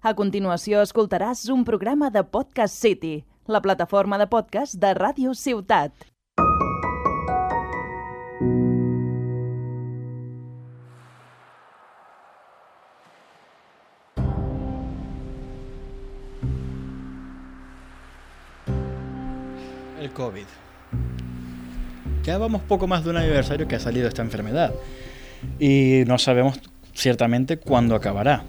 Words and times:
A 0.00 0.14
continuació 0.16 0.78
escoltaràs 0.80 1.42
un 1.52 1.60
programa 1.68 2.06
de 2.08 2.22
Podcast 2.24 2.72
City, 2.72 3.26
la 3.44 3.60
plataforma 3.60 4.16
de 4.16 4.26
podcast 4.32 4.78
de 4.80 4.94
Ràdio 4.96 5.34
Ciutat. 5.36 5.92
El 20.00 20.08
COVID. 20.16 20.46
Ya 22.22 22.38
vamos 22.38 22.62
poco 22.62 22.86
más 22.86 23.04
de 23.04 23.10
un 23.10 23.18
aniversario 23.18 23.68
que 23.68 23.76
ha 23.76 23.80
salido 23.80 24.08
esta 24.08 24.22
enfermedad. 24.22 24.72
Y 25.58 26.04
no 26.06 26.16
sabemos 26.16 26.58
ciertamente 26.94 27.58
cuándo 27.58 27.94
acabará. 27.94 28.44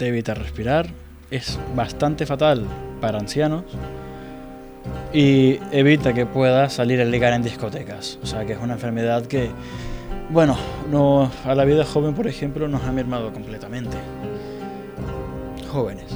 Te 0.00 0.06
evita 0.06 0.32
respirar, 0.32 0.86
es 1.30 1.58
bastante 1.76 2.24
fatal 2.24 2.64
para 3.02 3.18
ancianos 3.18 3.64
y 5.12 5.58
evita 5.72 6.14
que 6.14 6.24
pueda 6.24 6.70
salir 6.70 7.02
a 7.02 7.04
ligar 7.04 7.34
en 7.34 7.42
discotecas. 7.42 8.18
O 8.22 8.26
sea 8.26 8.46
que 8.46 8.54
es 8.54 8.58
una 8.58 8.72
enfermedad 8.72 9.26
que, 9.26 9.50
bueno, 10.30 10.56
no, 10.90 11.30
a 11.44 11.54
la 11.54 11.66
vida 11.66 11.84
joven, 11.84 12.14
por 12.14 12.26
ejemplo, 12.26 12.66
nos 12.66 12.82
ha 12.84 12.92
mermado 12.92 13.30
completamente. 13.30 13.98
Jóvenes, 15.70 16.06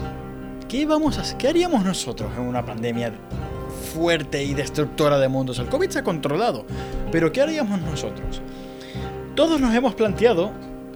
¿qué, 0.66 0.86
vamos 0.86 1.18
a, 1.18 1.36
¿qué 1.36 1.48
haríamos 1.48 1.84
nosotros 1.84 2.32
en 2.38 2.44
una 2.44 2.64
pandemia 2.64 3.12
fuerte 3.92 4.42
y 4.42 4.54
destructora 4.54 5.18
de 5.18 5.28
mundos? 5.28 5.58
El 5.58 5.66
COVID 5.66 5.90
se 5.90 5.98
ha 5.98 6.04
controlado, 6.04 6.64
pero 7.12 7.30
¿qué 7.32 7.42
haríamos 7.42 7.82
nosotros? 7.82 8.40
Todos 9.34 9.60
nos 9.60 9.74
hemos 9.74 9.94
planteado 9.94 10.52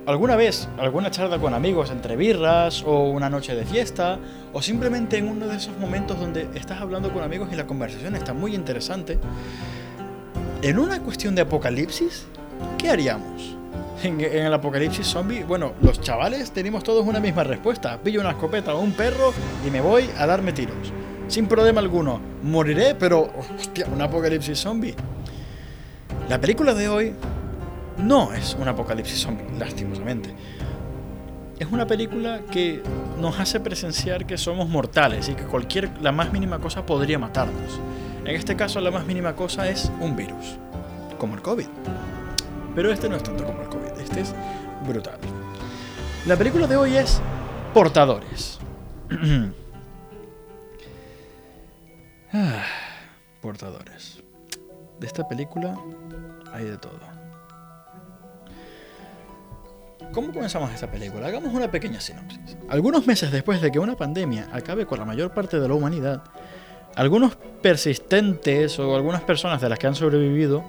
alguna 0.09 0.37
vez 0.37 0.69
alguna 0.79 1.11
charla 1.11 1.39
con 1.39 1.53
amigos 1.53 1.91
entre 1.91 2.17
birras 2.17 2.83
o 2.83 3.11
una 3.11 3.29
noche 3.29 3.55
de 3.55 3.67
fiesta 3.67 4.19
o 4.55 4.63
simplemente 4.63 5.19
en 5.19 5.29
uno 5.29 5.47
de 5.47 5.57
esos 5.57 5.77
momentos 5.77 6.19
donde 6.19 6.49
estás 6.55 6.81
hablando 6.81 7.13
con 7.13 7.23
amigos 7.23 7.51
y 7.53 7.57
la 7.57 7.67
conversación 7.67 8.17
está 8.17 8.33
muy 8.33 8.55
interesante. 8.55 9.19
En 10.63 10.79
una 10.79 11.01
cuestión 11.01 11.35
de 11.35 11.43
apocalipsis, 11.43 12.27
¿qué 12.79 12.89
haríamos? 12.89 13.55
En, 14.03 14.19
el 14.21 14.55
apocalipsis 14.55 15.07
zombie, 15.07 15.45
bueno, 15.45 15.75
los 15.83 16.01
chavales 16.01 16.53
tenemos 16.53 16.83
todos 16.83 17.07
una 17.07 17.21
misma 17.21 17.45
respuesta. 17.45 17.99
Pillo 18.03 18.23
una 18.23 18.31
escopeta 18.31 18.75
o 18.75 18.81
un 18.81 18.93
perro 18.93 19.35
y 19.67 19.71
me 19.71 19.83
voy 19.83 20.09
a 20.17 20.27
darme 20.27 20.55
tiros. 20.55 20.91
Sin 21.29 21.47
problema 21.47 21.81
alguno. 21.81 22.19
Moriré, 22.43 22.95
pero, 22.95 23.31
hostia, 23.59 23.87
un 23.93 24.01
apocalipsis 24.01 24.59
zombie. 24.59 24.95
La 26.31 26.41
película 26.41 26.73
de 26.73 26.89
hoy 26.89 27.15
no 27.99 28.33
es 28.33 28.55
un 28.59 28.69
apocalipsis 28.69 29.21
zombie, 29.21 29.45
lastimosamente. 29.59 30.35
Es 31.59 31.67
una 31.71 31.87
película 31.87 32.43
que 32.51 32.83
nos 33.21 33.39
hace 33.41 33.59
presenciar 33.59 34.27
que 34.27 34.39
somos 34.39 34.69
mortales 34.69 35.29
y 35.29 35.35
que 35.35 35.43
cualquier, 35.45 35.91
la 36.01 36.13
más 36.13 36.33
mínima 36.33 36.61
cosa 36.61 36.87
podría 36.87 37.19
matarnos. 37.19 37.81
En 38.25 38.29
este 38.29 38.55
caso, 38.55 38.81
la 38.81 38.91
más 38.91 39.07
mínima 39.07 39.35
cosa 39.35 39.69
es 39.69 39.91
un 40.01 40.15
virus, 40.15 40.57
como 41.19 41.35
el 41.35 41.43
COVID. 41.43 41.67
Pero 42.75 42.93
este 42.93 43.09
no 43.09 43.17
es 43.17 43.23
tanto 43.25 43.45
como 43.45 43.63
el 43.63 43.69
COVID, 43.69 44.01
este 44.01 44.21
es 44.21 44.35
brutal. 44.87 45.19
La 46.27 46.37
película 46.37 46.67
de 46.67 46.77
hoy 46.77 46.97
es 46.97 47.21
Portadores. 47.75 48.59
Ah, 52.31 52.63
portadores. 53.41 54.23
De 55.01 55.07
esta 55.07 55.27
película 55.27 55.75
hay 56.53 56.67
de 56.67 56.77
todo. 56.77 57.18
¿Cómo 60.13 60.33
comenzamos 60.33 60.73
esta 60.73 60.91
película? 60.91 61.27
Hagamos 61.27 61.53
una 61.53 61.71
pequeña 61.71 62.01
sinopsis. 62.01 62.57
Algunos 62.69 63.07
meses 63.07 63.31
después 63.31 63.61
de 63.61 63.71
que 63.71 63.79
una 63.79 63.97
pandemia 63.97 64.49
acabe 64.53 64.87
con 64.87 64.99
la 64.99 65.05
mayor 65.05 65.33
parte 65.33 65.61
de 65.61 65.69
la 65.69 65.75
humanidad, 65.75 66.23
algunos 66.97 67.37
persistentes 67.63 68.79
o 68.79 68.97
algunas 68.97 69.23
personas 69.23 69.61
de 69.61 69.69
las 69.69 69.79
que 69.79 69.87
han 69.87 69.95
sobrevivido 69.95 70.65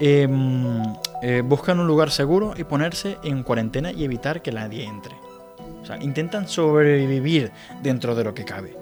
em, 0.00 0.82
eh, 1.22 1.42
buscan 1.44 1.78
un 1.80 1.86
lugar 1.86 2.10
seguro 2.10 2.54
y 2.56 2.64
ponerse 2.64 3.18
en 3.22 3.42
cuarentena 3.42 3.92
y 3.92 4.04
evitar 4.04 4.42
que 4.42 4.52
nadie 4.52 4.84
entre. 4.84 5.14
O 5.82 5.84
sea, 5.84 6.02
intentan 6.02 6.48
sobrevivir 6.48 7.52
dentro 7.82 8.14
de 8.14 8.24
lo 8.24 8.34
que 8.34 8.44
cabe. 8.44 8.76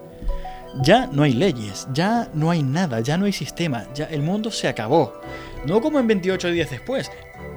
Ya 0.83 1.09
no 1.09 1.25
hay 1.25 1.33
leyes, 1.33 1.89
ya 1.93 2.29
no 2.33 2.51
hay 2.51 2.63
nada, 2.63 3.01
ya 3.01 3.19
no 3.19 3.25
hay 3.25 3.33
sistema, 3.33 3.87
ya 3.93 4.05
el 4.05 4.23
mundo 4.23 4.53
se 4.53 4.69
acabó. 4.69 5.21
No 5.67 5.81
como 5.81 5.99
en 5.99 6.07
28 6.07 6.51
días 6.51 6.71
después, 6.71 7.11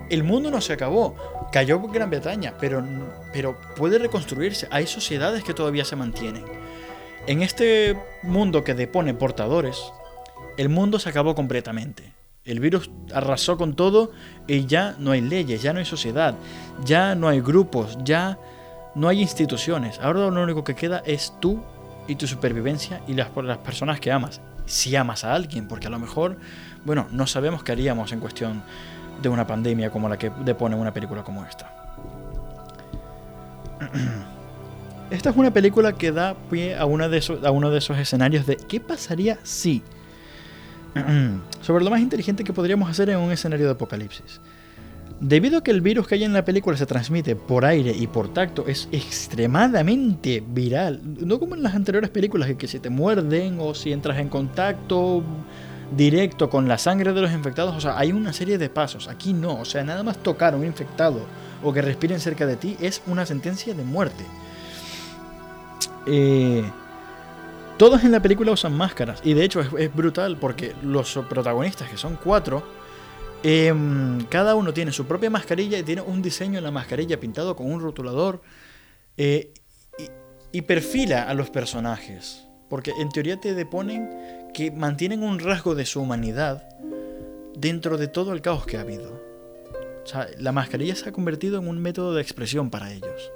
el 0.09 0.24
mundo 0.24 0.52
no 0.52 0.62
se 0.62 0.74
acabó. 0.74 1.16
Cayó 1.52 1.80
Gran 1.80 2.09
Bretaña, 2.09 2.53
pero, 2.59 2.84
pero 3.31 3.58
puede 3.75 3.97
reconstruirse. 3.97 4.68
Hay 4.72 4.88
sociedades 4.88 5.44
que 5.44 5.53
todavía 5.53 5.86
se 5.86 5.96
mantienen. 5.96 6.44
En 7.28 7.42
este 7.42 7.96
mundo 8.22 8.63
que 8.63 8.74
depone 8.74 9.13
portadores, 9.13 9.81
el 10.58 10.69
mundo 10.69 11.00
se 11.00 11.09
acabó 11.09 11.36
completamente. 11.36 12.12
El 12.44 12.59
virus 12.59 12.92
arrasó 13.13 13.58
con 13.58 13.75
todo 13.75 14.12
y 14.47 14.66
ya 14.66 14.96
no 15.00 15.12
hay 15.12 15.22
leyes, 15.22 15.62
ya 15.62 15.72
no 15.72 15.80
hay 15.80 15.86
sociedad, 15.86 16.36
ya 16.84 17.16
no 17.16 17.30
hay 17.30 17.40
grupos, 17.40 17.97
ya 18.03 18.38
no 18.96 19.08
hay 19.08 19.22
instituciones. 19.22 20.00
Ahora 20.00 20.30
lo 20.30 20.44
único 20.44 20.66
que 20.66 20.75
queda 20.75 21.02
es 21.06 21.34
tú 21.40 21.63
y 22.08 22.16
tu 22.16 22.28
supervivencia 22.28 23.02
y 23.08 23.13
las, 23.13 23.30
las 23.38 23.59
personas 23.59 24.02
que 24.02 24.12
amas. 24.12 24.42
Si 24.66 24.96
amas 24.96 25.24
a 25.24 25.34
alguien, 25.34 25.68
porque 25.68 25.88
a 25.88 25.90
lo 25.90 26.00
mejor, 26.00 26.38
bueno, 26.85 27.07
no 27.12 27.28
sabemos 27.28 27.63
qué 27.63 27.72
haríamos 27.72 28.12
en 28.12 28.19
cuestión 28.19 28.63
de 29.22 29.29
una 29.29 29.46
pandemia 29.47 29.90
como 29.90 30.09
la 30.09 30.18
que 30.18 30.31
depone 30.44 30.75
una 30.75 30.94
película 30.94 31.24
como 31.24 31.46
esta. 31.46 31.72
Esta 35.12 35.29
es 35.29 35.35
una 35.35 35.51
película 35.51 35.94
que 35.94 36.12
da 36.12 36.35
pie 36.50 36.75
a, 36.75 36.85
de 36.85 37.18
esos, 37.18 37.44
a 37.44 37.51
uno 37.51 37.69
de 37.69 37.78
esos 37.78 37.97
escenarios 37.97 38.47
de 38.47 38.57
¿qué 38.57 38.79
pasaría 38.79 39.38
si? 39.44 39.84
Sobre 41.62 41.84
lo 41.84 41.91
más 41.91 42.00
inteligente 42.00 42.44
que 42.44 42.53
podríamos 42.53 42.90
hacer 42.90 43.09
en 43.09 43.19
un 43.19 43.31
escenario 43.31 43.66
de 43.66 43.74
apocalipsis. 43.74 44.40
Debido 45.19 45.59
a 45.59 45.63
que 45.63 45.72
el 45.72 45.81
virus 45.81 46.07
que 46.07 46.16
hay 46.16 46.24
en 46.24 46.34
la 46.34 46.44
película 46.44 46.75
se 46.75 46.85
transmite 46.85 47.35
por 47.35 47.63
aire 47.63 47.96
y 47.97 48.07
por 48.07 48.34
tacto, 48.34 48.66
es 48.68 48.90
extremadamente 48.91 50.44
viral. 50.46 51.00
No 51.03 51.40
como 51.40 51.56
en 51.56 51.63
las 51.63 51.75
anteriores 51.75 52.09
películas, 52.09 52.51
que 52.57 52.68
si 52.68 52.79
te 52.79 52.90
muerden 52.90 53.57
o 53.59 53.74
si 53.74 53.94
entras 53.94 54.19
en 54.19 54.28
contacto 54.29 55.24
directo 55.96 56.50
con 56.50 56.68
la 56.68 56.78
sangre 56.78 57.13
de 57.13 57.22
los 57.22 57.31
infectados, 57.31 57.75
o 57.75 57.79
sea, 57.79 57.97
hay 57.97 58.12
una 58.12 58.34
serie 58.34 58.57
de 58.57 58.69
pasos. 58.69 59.07
Aquí 59.07 59.34
no, 59.34 59.59
o 59.59 59.66
sea, 59.66 59.84
nada 59.84 60.03
más 60.03 60.18
tocar 60.18 60.53
a 60.53 60.57
un 60.57 60.66
infectado 60.66 61.22
o 61.63 61.72
que 61.72 61.81
respiren 61.81 62.19
cerca 62.19 62.45
de 62.45 62.57
ti 62.57 62.75
es 62.81 63.01
una 63.07 63.25
sentencia 63.25 63.74
de 63.74 63.84
muerte. 63.84 64.25
Eh, 66.06 66.63
todos 67.78 68.03
en 68.03 68.12
la 68.12 68.22
película 68.22 68.51
usan 68.51 68.75
máscaras 68.75 69.22
y 69.24 69.34
de 69.34 69.44
hecho 69.44 69.62
es, 69.62 69.94
brutal 69.94 70.38
porque 70.38 70.75
los 70.84 71.19
protagonistas, 71.30 71.90
que 71.90 71.97
son 71.97 72.18
cuatro, 72.22 72.63
em, 73.44 74.26
cada 74.26 74.56
uno 74.56 74.74
tiene 74.74 74.92
su 74.92 75.06
propia 75.06 75.30
mascarilla 75.30 75.78
y 75.78 75.84
tiene 75.84 76.02
un 76.02 76.22
diseño 76.22 76.58
en 76.58 76.64
la 76.64 76.72
mascarilla 76.72 77.20
pintado 77.20 77.56
con 77.56 77.72
un 77.72 77.81
rotulador 77.81 78.42
eh, 79.18 79.54
y 80.52 80.62
perfila 80.62 81.24
a 81.24 81.34
los 81.34 81.50
personajes. 81.50 82.48
Porque 82.70 82.92
en 83.00 83.09
teoría 83.09 83.40
te 83.40 83.54
deponen 83.54 84.09
que 84.54 84.72
mantienen 84.72 85.24
un 85.24 85.40
rasgo 85.40 85.76
de 85.76 85.86
su 85.86 86.02
humanidad 86.02 86.64
dentro 87.56 87.98
de 87.98 88.08
todo 88.08 88.34
el 88.34 88.42
caos 88.42 88.66
que 88.66 88.78
ha 88.78 88.81
habido. 88.81 89.22
O 90.04 90.08
sea, 90.08 90.28
la 90.38 90.52
mascarilla 90.52 90.96
se 90.96 91.10
ha 91.10 91.12
convertido 91.12 91.60
en 91.60 91.68
un 91.68 91.80
método 91.80 92.14
de 92.14 92.22
expresión 92.22 92.70
para 92.70 92.92
ellos. 92.92 93.31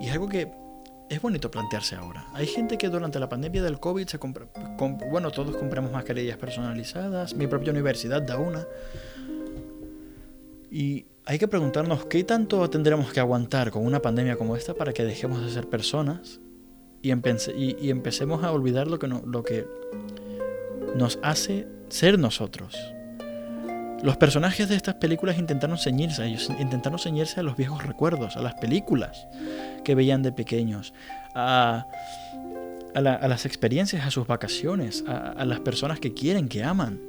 Y 0.00 0.06
es 0.06 0.12
algo 0.12 0.28
que 0.28 0.50
es 1.14 1.22
bonito 1.22 1.50
plantearse 1.50 1.96
ahora. 1.96 2.26
Hay 2.32 2.46
gente 2.46 2.78
que 2.78 2.88
durante 2.88 3.18
la 3.18 3.28
pandemia 3.28 3.62
del 3.62 3.80
COVID 3.80 4.06
se 4.06 4.18
compra, 4.18 4.46
bueno, 5.10 5.30
todos 5.30 5.56
compramos 5.56 5.92
mascarillas 5.92 6.36
personalizadas, 6.36 7.34
mi 7.34 7.46
propia 7.46 7.72
universidad 7.72 8.22
da 8.22 8.38
una. 8.38 8.66
Y 10.70 11.06
hay 11.24 11.38
que 11.38 11.48
preguntarnos 11.48 12.06
qué 12.06 12.24
tanto 12.24 12.68
tendremos 12.68 13.12
que 13.12 13.20
aguantar 13.20 13.70
con 13.70 13.86
una 13.86 14.00
pandemia 14.00 14.36
como 14.36 14.56
esta 14.56 14.74
para 14.74 14.92
que 14.92 15.04
dejemos 15.04 15.42
de 15.42 15.50
ser 15.50 15.68
personas 15.68 16.40
y, 17.02 17.10
empecemos 17.90 18.44
a 18.44 18.52
olvidar 18.52 18.88
lo 18.88 18.98
que, 18.98 19.06
lo 19.06 19.42
que 19.42 19.66
nos 20.96 21.18
hace 21.22 21.68
ser 21.88 22.18
nosotros. 22.18 22.93
Los 24.04 24.18
personajes 24.18 24.68
de 24.68 24.76
estas 24.76 24.96
películas 24.96 25.38
intentaron 25.38 25.78
ceñirse, 25.78 26.28
intentaron 26.28 26.98
ceñirse 26.98 27.40
a 27.40 27.42
los 27.42 27.56
viejos 27.56 27.86
recuerdos, 27.86 28.36
a 28.36 28.42
las 28.42 28.52
películas 28.52 29.26
que 29.82 29.94
veían 29.94 30.22
de 30.22 30.30
pequeños, 30.30 30.92
a, 31.34 31.86
las 32.94 33.46
experiencias, 33.46 34.06
a 34.06 34.10
sus 34.10 34.26
vacaciones, 34.26 35.04
a, 35.08 35.42
las 35.46 35.60
personas 35.60 36.00
que 36.00 36.12
quieren, 36.12 36.50
que 36.50 36.62
aman. 36.62 37.00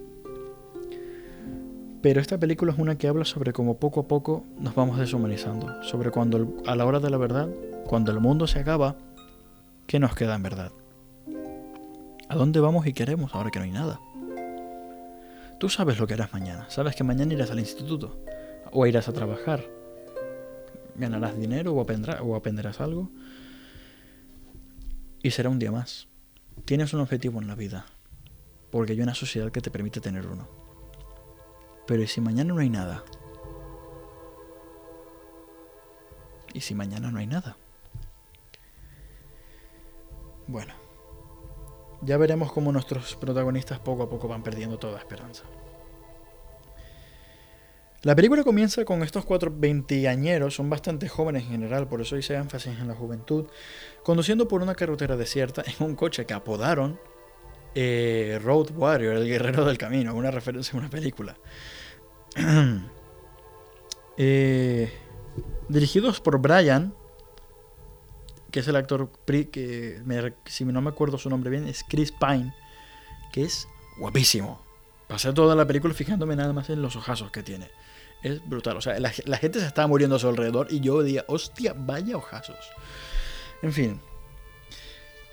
Pero 2.01 2.21
esta 2.21 2.37
película 2.37 2.71
es 2.71 2.79
una 2.79 2.97
que 2.97 3.09
habla 3.09 3.25
sobre 3.25 3.51
cómo 3.51 3.75
poco 3.77 3.99
a 3.99 4.07
poco 4.07 4.45
nos 4.57 4.73
vamos 4.73 4.97
deshumanizando, 4.97 5.83
sobre 5.83 6.11
cuando 6.11 6.63
a 6.65 6.77
la 6.77 6.85
hora 6.85 7.01
de 7.01 7.09
la 7.09 7.17
verdad, 7.17 7.49
cuando 7.87 8.13
el 8.13 8.21
mundo 8.21 8.47
se 8.47 8.59
acaba, 8.59 8.95
¿qué 9.85 9.99
nos 9.99 10.15
queda 10.15 10.35
en 10.35 10.43
verdad? 10.43 10.71
¿A 12.29 12.35
dónde 12.35 12.61
vamos 12.61 12.87
y 12.87 12.93
queremos 12.93 13.35
ahora 13.35 13.51
que 13.51 13.59
no 13.59 13.65
hay 13.65 13.71
nada? 13.71 13.99
Tú 15.59 15.69
sabes 15.69 15.99
lo 15.99 16.07
que 16.07 16.13
harás 16.13 16.33
mañana, 16.33 16.69
sabes 16.69 16.95
que 16.95 17.03
mañana 17.03 17.33
irás 17.33 17.51
al 17.51 17.59
instituto 17.59 18.19
o 18.71 18.85
irás 18.85 19.07
a 19.07 19.13
trabajar. 19.13 19.63
ganarás 20.95 21.37
dinero 21.37 21.73
o, 21.73 22.35
aprenderás 22.35 22.81
algo. 22.81 23.09
Y 25.21 25.31
será 25.31 25.49
un 25.49 25.59
día 25.59 25.71
más. 25.71 26.07
Tienes 26.65 26.93
un 26.93 27.01
objetivo 27.01 27.41
en 27.41 27.47
la 27.47 27.55
vida. 27.55 27.85
Porque 28.71 28.93
hay 28.93 29.01
una 29.01 29.15
sociedad 29.15 29.51
que 29.51 29.61
te 29.61 29.71
permite 29.71 30.01
tener 30.01 30.27
uno. 30.27 30.47
Pero 31.87 32.03
¿y 32.03 32.07
si 32.07 32.19
mañana 32.19 32.53
no 32.53 32.59
hay 32.59 32.69
nada? 32.69 33.03
¿Y 36.53 36.61
si 36.61 36.75
mañana 36.75 37.11
no 37.11 37.19
hay 37.19 37.27
nada? 37.27 37.57
Bueno, 40.47 40.73
ya 42.05 42.17
veremos 42.17 42.51
cómo 42.51 42.71
nuestros 42.71 43.15
protagonistas 43.15 43.79
poco 43.79 44.03
a 44.03 44.09
poco 44.09 44.27
van 44.27 44.43
perdiendo 44.43 44.77
toda 44.77 44.99
esperanza. 44.99 45.43
La 48.03 48.15
película 48.15 48.43
comienza 48.43 48.85
con 48.85 49.01
estos 49.01 49.25
cuatro 49.25 49.51
veinteañeros, 49.51 50.53
son 50.53 50.69
bastante 50.69 51.09
jóvenes 51.09 51.43
en 51.45 51.49
general, 51.49 51.87
por 51.87 52.01
eso 52.01 52.15
hice 52.15 52.35
énfasis 52.35 52.77
en 52.79 52.87
la 52.87 52.93
juventud, 52.93 53.47
conduciendo 54.03 54.47
por 54.47 54.61
una 54.61 54.75
carretera 54.75 55.17
desierta 55.17 55.63
en 55.65 55.83
un 55.83 55.95
coche 55.95 56.27
que 56.27 56.35
apodaron 56.35 56.99
eh, 57.73 58.39
Road 58.43 58.71
Warrior, 58.75 59.15
el 59.15 59.27
guerrero 59.27 59.65
del 59.65 59.79
camino, 59.79 60.13
una 60.13 60.29
referencia 60.29 60.75
a 60.75 60.77
una 60.77 60.89
película. 60.89 61.37
Eh, 64.17 64.89
dirigidos 65.67 66.21
por 66.21 66.39
Brian, 66.39 66.95
que 68.55 68.61
es 68.61 68.69
el 68.69 68.77
actor 68.77 69.09
que, 69.25 70.01
si 70.45 70.63
no 70.63 70.81
me 70.81 70.89
acuerdo 70.89 71.17
su 71.17 71.29
nombre 71.29 71.49
bien, 71.49 71.67
es 71.67 71.83
Chris 71.83 72.13
Pine, 72.13 72.55
que 73.33 73.43
es 73.43 73.67
guapísimo. 73.97 74.63
Pasé 75.09 75.33
toda 75.33 75.55
la 75.55 75.67
película 75.67 75.93
fijándome 75.93 76.37
nada 76.37 76.53
más 76.53 76.69
en 76.69 76.81
los 76.81 76.95
ojazos 76.95 77.31
que 77.31 77.43
tiene. 77.43 77.69
Es 78.23 78.47
brutal. 78.47 78.77
O 78.77 78.81
sea, 78.81 78.97
la, 78.97 79.09
gente 79.11 79.59
se 79.59 79.65
estaba 79.65 79.89
muriendo 79.89 80.15
a 80.15 80.19
su 80.19 80.29
alrededor 80.29 80.67
y 80.69 80.79
yo 80.79 81.03
decía, 81.03 81.25
hostia, 81.27 81.73
vaya 81.75 82.15
ojazos. 82.15 82.71
En 83.61 83.73
fin. 83.73 83.99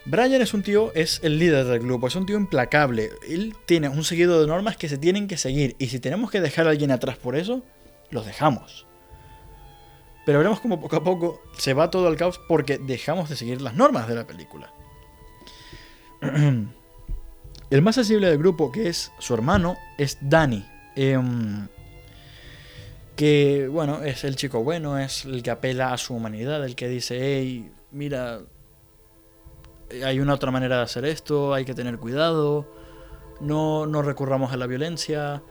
Brian 0.05 0.43
es 0.43 0.53
un 0.53 0.65
tío, 0.65 0.91
es 0.97 1.21
el 1.23 1.39
líder 1.39 1.65
del 1.67 1.79
grupo, 1.79 2.09
es 2.09 2.17
un 2.17 2.27
tío 2.27 2.37
implacable. 2.37 3.11
Él 3.29 3.55
tiene 3.67 3.89
un 3.89 4.03
seguido 4.03 4.41
de 4.41 4.49
normas 4.49 4.77
que 4.77 4.89
se 4.89 4.99
tienen 4.99 5.29
que 5.29 5.37
seguir. 5.37 5.77
Y 5.79 5.91
si 5.91 6.01
tenemos 6.01 6.33
que 6.33 6.41
dejar 6.41 6.67
a 6.67 6.71
alguien 6.71 6.91
atrás 6.91 7.19
por 7.19 7.37
eso, 7.37 7.63
los 8.11 8.27
dejamos. 8.27 8.89
Pero 10.25 10.39
veremos 10.39 10.61
como 10.61 10.81
poco 10.81 10.97
a 10.97 11.05
poco 11.05 11.43
se 11.57 11.75
va 11.75 11.91
todo 11.91 12.07
al 12.07 12.17
caos 12.17 12.41
porque 12.49 12.79
dejamos 12.79 13.29
de 13.29 13.37
seguir 13.37 13.61
las 13.61 13.75
normas 13.75 14.07
de 14.09 14.15
la 14.15 14.27
película. 14.27 14.73
El 17.71 17.81
más 17.81 17.95
sensible 17.95 18.29
del 18.29 18.39
grupo, 18.39 18.71
que 18.71 18.89
es 18.89 19.13
su 19.19 19.33
hermano, 19.33 19.79
es 19.97 20.19
Danny. 20.21 20.63
Em, 20.95 21.69
que, 23.17 23.67
bueno, 23.71 24.03
es 24.03 24.25
el 24.25 24.37
chico 24.37 24.63
bueno, 24.63 24.99
es 24.99 25.25
el 25.25 25.43
que 25.43 25.51
apela 25.51 25.93
a 25.93 25.97
su 25.97 26.15
humanidad, 26.15 26.65
el 26.65 26.77
que 26.77 26.89
dice, 26.89 27.19
hey, 27.19 27.73
mira, 27.91 28.41
hay 30.05 30.21
una 30.21 30.35
otra 30.35 30.51
manera 30.51 30.77
de 30.77 30.83
hacer 30.83 31.07
esto, 31.07 31.55
hay 31.55 31.65
que 31.65 31.73
tener 31.73 31.99
cuidado, 31.99 32.67
no, 33.41 33.87
no 33.87 34.03
recurramos 34.03 34.53
a 34.53 34.57
la 34.57 34.67
violencia, 34.67 35.43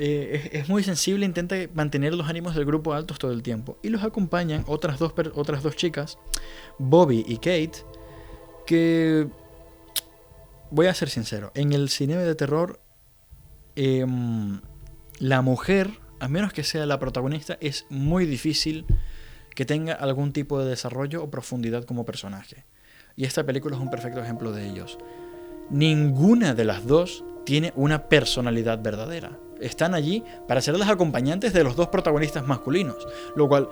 eh, 0.00 0.50
es, 0.52 0.68
muy 0.68 0.84
sensible, 0.84 1.26
intenta 1.26 1.56
mantener 1.74 2.14
los 2.14 2.28
ánimos 2.28 2.54
del 2.54 2.64
grupo 2.64 2.94
altos 2.94 3.18
todo 3.18 3.32
el 3.32 3.42
tiempo. 3.42 3.78
Y 3.82 3.88
los 3.88 4.04
acompañan 4.04 4.64
otras 4.66 4.98
dos, 4.98 5.12
otras 5.34 5.62
dos 5.62 5.76
chicas, 5.76 6.18
Bobby 6.78 7.24
y 7.26 7.36
Kate, 7.36 7.84
que 8.66 9.28
voy 10.70 10.86
a 10.86 10.94
ser 10.94 11.10
sincero, 11.10 11.50
en 11.54 11.72
el 11.72 11.88
cine 11.88 12.16
de 12.16 12.34
terror, 12.34 12.80
em, 13.74 14.60
la 15.18 15.42
mujer, 15.42 15.90
a 16.20 16.28
menos 16.28 16.52
que 16.52 16.62
sea 16.62 16.86
la 16.86 16.98
protagonista, 16.98 17.58
es 17.60 17.86
muy 17.90 18.24
difícil 18.26 18.86
que 19.56 19.64
tenga 19.64 19.94
algún 19.94 20.32
tipo 20.32 20.60
de 20.60 20.70
desarrollo 20.70 21.24
o 21.24 21.30
profundidad 21.30 21.84
como 21.84 22.04
personaje. 22.04 22.64
Y 23.16 23.24
esta 23.24 23.44
película 23.44 23.74
es 23.74 23.82
un 23.82 23.90
perfecto 23.90 24.20
ejemplo 24.20 24.52
de 24.52 24.68
ellos. 24.68 24.96
Ninguna 25.70 26.54
de 26.54 26.64
las 26.64 26.86
dos 26.86 27.24
tiene 27.44 27.72
una 27.76 28.08
personalidad 28.08 28.80
verdadera 28.82 29.38
están 29.60 29.94
allí 29.94 30.22
para 30.46 30.60
ser 30.60 30.78
las 30.78 30.88
acompañantes 30.88 31.52
de 31.52 31.64
los 31.64 31.76
dos 31.76 31.88
protagonistas 31.88 32.46
masculinos. 32.46 32.96
Lo 33.34 33.48
cual, 33.48 33.68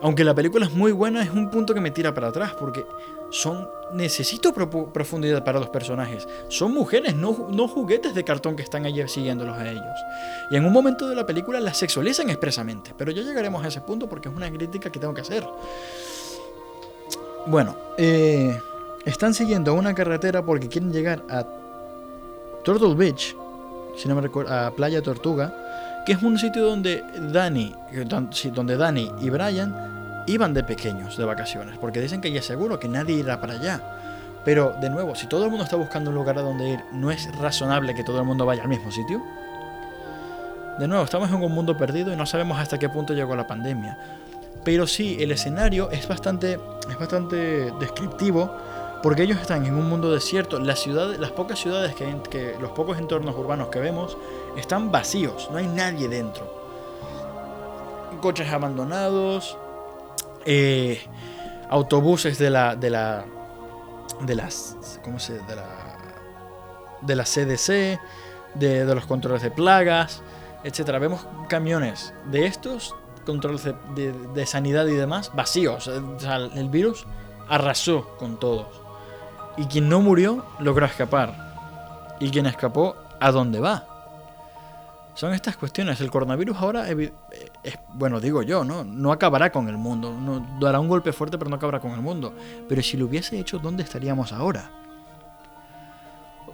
aunque 0.00 0.24
la 0.24 0.34
película 0.34 0.66
es 0.66 0.72
muy 0.72 0.92
buena, 0.92 1.22
es 1.22 1.30
un 1.30 1.50
punto 1.50 1.74
que 1.74 1.80
me 1.80 1.90
tira 1.90 2.14
para 2.14 2.28
atrás, 2.28 2.54
porque 2.58 2.84
son. 3.30 3.68
Necesito 3.92 4.54
profundidad 4.54 5.44
para 5.44 5.60
los 5.60 5.68
personajes. 5.68 6.26
Son 6.48 6.72
mujeres, 6.72 7.14
no, 7.14 7.48
no 7.50 7.68
juguetes 7.68 8.14
de 8.14 8.24
cartón 8.24 8.56
que 8.56 8.62
están 8.62 8.86
allí 8.86 9.06
siguiéndolos 9.06 9.54
a 9.58 9.70
ellos. 9.70 9.84
Y 10.50 10.56
en 10.56 10.64
un 10.64 10.72
momento 10.72 11.06
de 11.06 11.14
la 11.14 11.26
película 11.26 11.60
las 11.60 11.76
sexualizan 11.76 12.30
expresamente, 12.30 12.94
pero 12.96 13.10
ya 13.10 13.20
llegaremos 13.20 13.62
a 13.62 13.68
ese 13.68 13.82
punto 13.82 14.08
porque 14.08 14.30
es 14.30 14.34
una 14.34 14.50
crítica 14.50 14.88
que 14.88 14.98
tengo 14.98 15.12
que 15.12 15.20
hacer. 15.20 15.46
Bueno, 17.44 17.76
eh, 17.98 18.58
están 19.04 19.34
siguiendo 19.34 19.74
una 19.74 19.94
carretera 19.94 20.42
porque 20.42 20.68
quieren 20.68 20.92
llegar 20.92 21.22
a 21.28 21.44
Turtle 22.64 22.94
Beach, 22.94 23.36
si 23.96 24.08
no 24.08 24.14
me 24.14 24.20
recuerdo, 24.20 24.54
a 24.54 24.70
Playa 24.70 25.02
Tortuga, 25.02 26.02
que 26.06 26.12
es 26.12 26.22
un 26.22 26.38
sitio 26.38 26.64
donde 26.64 27.04
Dani, 27.32 27.74
donde 28.52 28.76
Dani 28.76 29.10
y 29.20 29.30
Brian 29.30 30.24
iban 30.26 30.54
de 30.54 30.62
pequeños 30.64 31.16
de 31.16 31.24
vacaciones, 31.24 31.78
porque 31.78 32.00
dicen 32.00 32.20
que 32.20 32.30
ya 32.30 32.40
es 32.40 32.46
seguro 32.46 32.78
que 32.78 32.88
nadie 32.88 33.16
irá 33.16 33.40
para 33.40 33.54
allá. 33.54 33.80
Pero 34.44 34.74
de 34.80 34.90
nuevo, 34.90 35.14
si 35.14 35.26
todo 35.28 35.44
el 35.44 35.50
mundo 35.50 35.64
está 35.64 35.76
buscando 35.76 36.10
un 36.10 36.16
lugar 36.16 36.38
a 36.38 36.42
donde 36.42 36.70
ir, 36.70 36.80
¿no 36.92 37.10
es 37.10 37.32
razonable 37.36 37.94
que 37.94 38.02
todo 38.02 38.18
el 38.18 38.24
mundo 38.24 38.44
vaya 38.44 38.62
al 38.62 38.68
mismo 38.68 38.90
sitio? 38.90 39.22
De 40.78 40.88
nuevo, 40.88 41.04
estamos 41.04 41.28
en 41.28 41.36
un 41.36 41.52
mundo 41.52 41.76
perdido 41.76 42.12
y 42.12 42.16
no 42.16 42.26
sabemos 42.26 42.58
hasta 42.58 42.78
qué 42.78 42.88
punto 42.88 43.14
llegó 43.14 43.36
la 43.36 43.46
pandemia. 43.46 43.98
Pero 44.64 44.86
sí, 44.86 45.16
el 45.20 45.30
escenario 45.30 45.90
es 45.90 46.08
bastante, 46.08 46.58
es 46.88 46.98
bastante 46.98 47.72
descriptivo 47.78 48.50
porque 49.02 49.22
ellos 49.22 49.40
están 49.40 49.66
en 49.66 49.74
un 49.74 49.88
mundo 49.88 50.12
desierto. 50.12 50.58
Las, 50.58 50.80
ciudades, 50.80 51.18
las 51.18 51.32
pocas 51.32 51.58
ciudades 51.58 51.94
que, 51.94 52.56
los 52.60 52.70
pocos 52.72 52.98
entornos 52.98 53.36
urbanos 53.36 53.68
que 53.68 53.80
vemos 53.80 54.16
están 54.56 54.92
vacíos, 54.92 55.48
no 55.50 55.58
hay 55.58 55.66
nadie 55.66 56.08
dentro. 56.08 56.62
Coches 58.20 58.50
abandonados, 58.52 59.56
eh, 60.44 61.02
autobuses 61.68 62.38
de 62.38 62.50
la, 62.50 62.76
de 62.76 62.90
la, 62.90 63.24
de 64.20 64.34
las, 64.34 64.76
¿cómo 65.02 65.18
se, 65.18 65.34
de 65.34 65.56
la, 65.56 65.66
de 67.00 67.16
la 67.16 67.24
CDC, 67.24 68.00
de, 68.54 68.94
los 68.94 69.06
controles 69.06 69.42
de 69.42 69.50
plagas, 69.50 70.22
etcétera. 70.64 70.98
Vemos 70.98 71.26
camiones 71.48 72.14
de 72.30 72.46
estos 72.46 72.94
controles 73.26 73.68
de, 73.94 74.46
sanidad 74.46 74.86
y 74.86 74.94
demás 74.94 75.32
vacíos. 75.34 75.88
El 75.88 76.68
virus 76.68 77.06
arrasó 77.48 78.16
con 78.18 78.38
todos. 78.38 78.81
Y 79.56 79.66
quien 79.66 79.88
no 79.88 80.00
murió 80.00 80.44
logró 80.58 80.86
escapar. 80.86 82.16
Y 82.20 82.30
quien 82.30 82.46
escapó, 82.46 82.96
¿a 83.20 83.30
dónde 83.30 83.60
va? 83.60 83.86
Son 85.14 85.34
estas 85.34 85.56
cuestiones. 85.56 86.00
El 86.00 86.10
coronavirus 86.10 86.56
ahora, 86.56 86.88
es, 86.88 87.10
bueno, 87.94 88.20
digo 88.20 88.42
yo, 88.42 88.64
¿no? 88.64 88.84
No 88.84 89.12
acabará 89.12 89.52
con 89.52 89.68
el 89.68 89.76
mundo. 89.76 90.12
No, 90.12 90.58
dará 90.60 90.80
un 90.80 90.88
golpe 90.88 91.12
fuerte, 91.12 91.36
pero 91.36 91.50
no 91.50 91.56
acabará 91.56 91.80
con 91.80 91.92
el 91.92 92.00
mundo. 92.00 92.34
Pero 92.68 92.82
si 92.82 92.96
lo 92.96 93.06
hubiese 93.06 93.38
hecho, 93.38 93.58
¿dónde 93.58 93.82
estaríamos 93.82 94.32
ahora? 94.32 94.70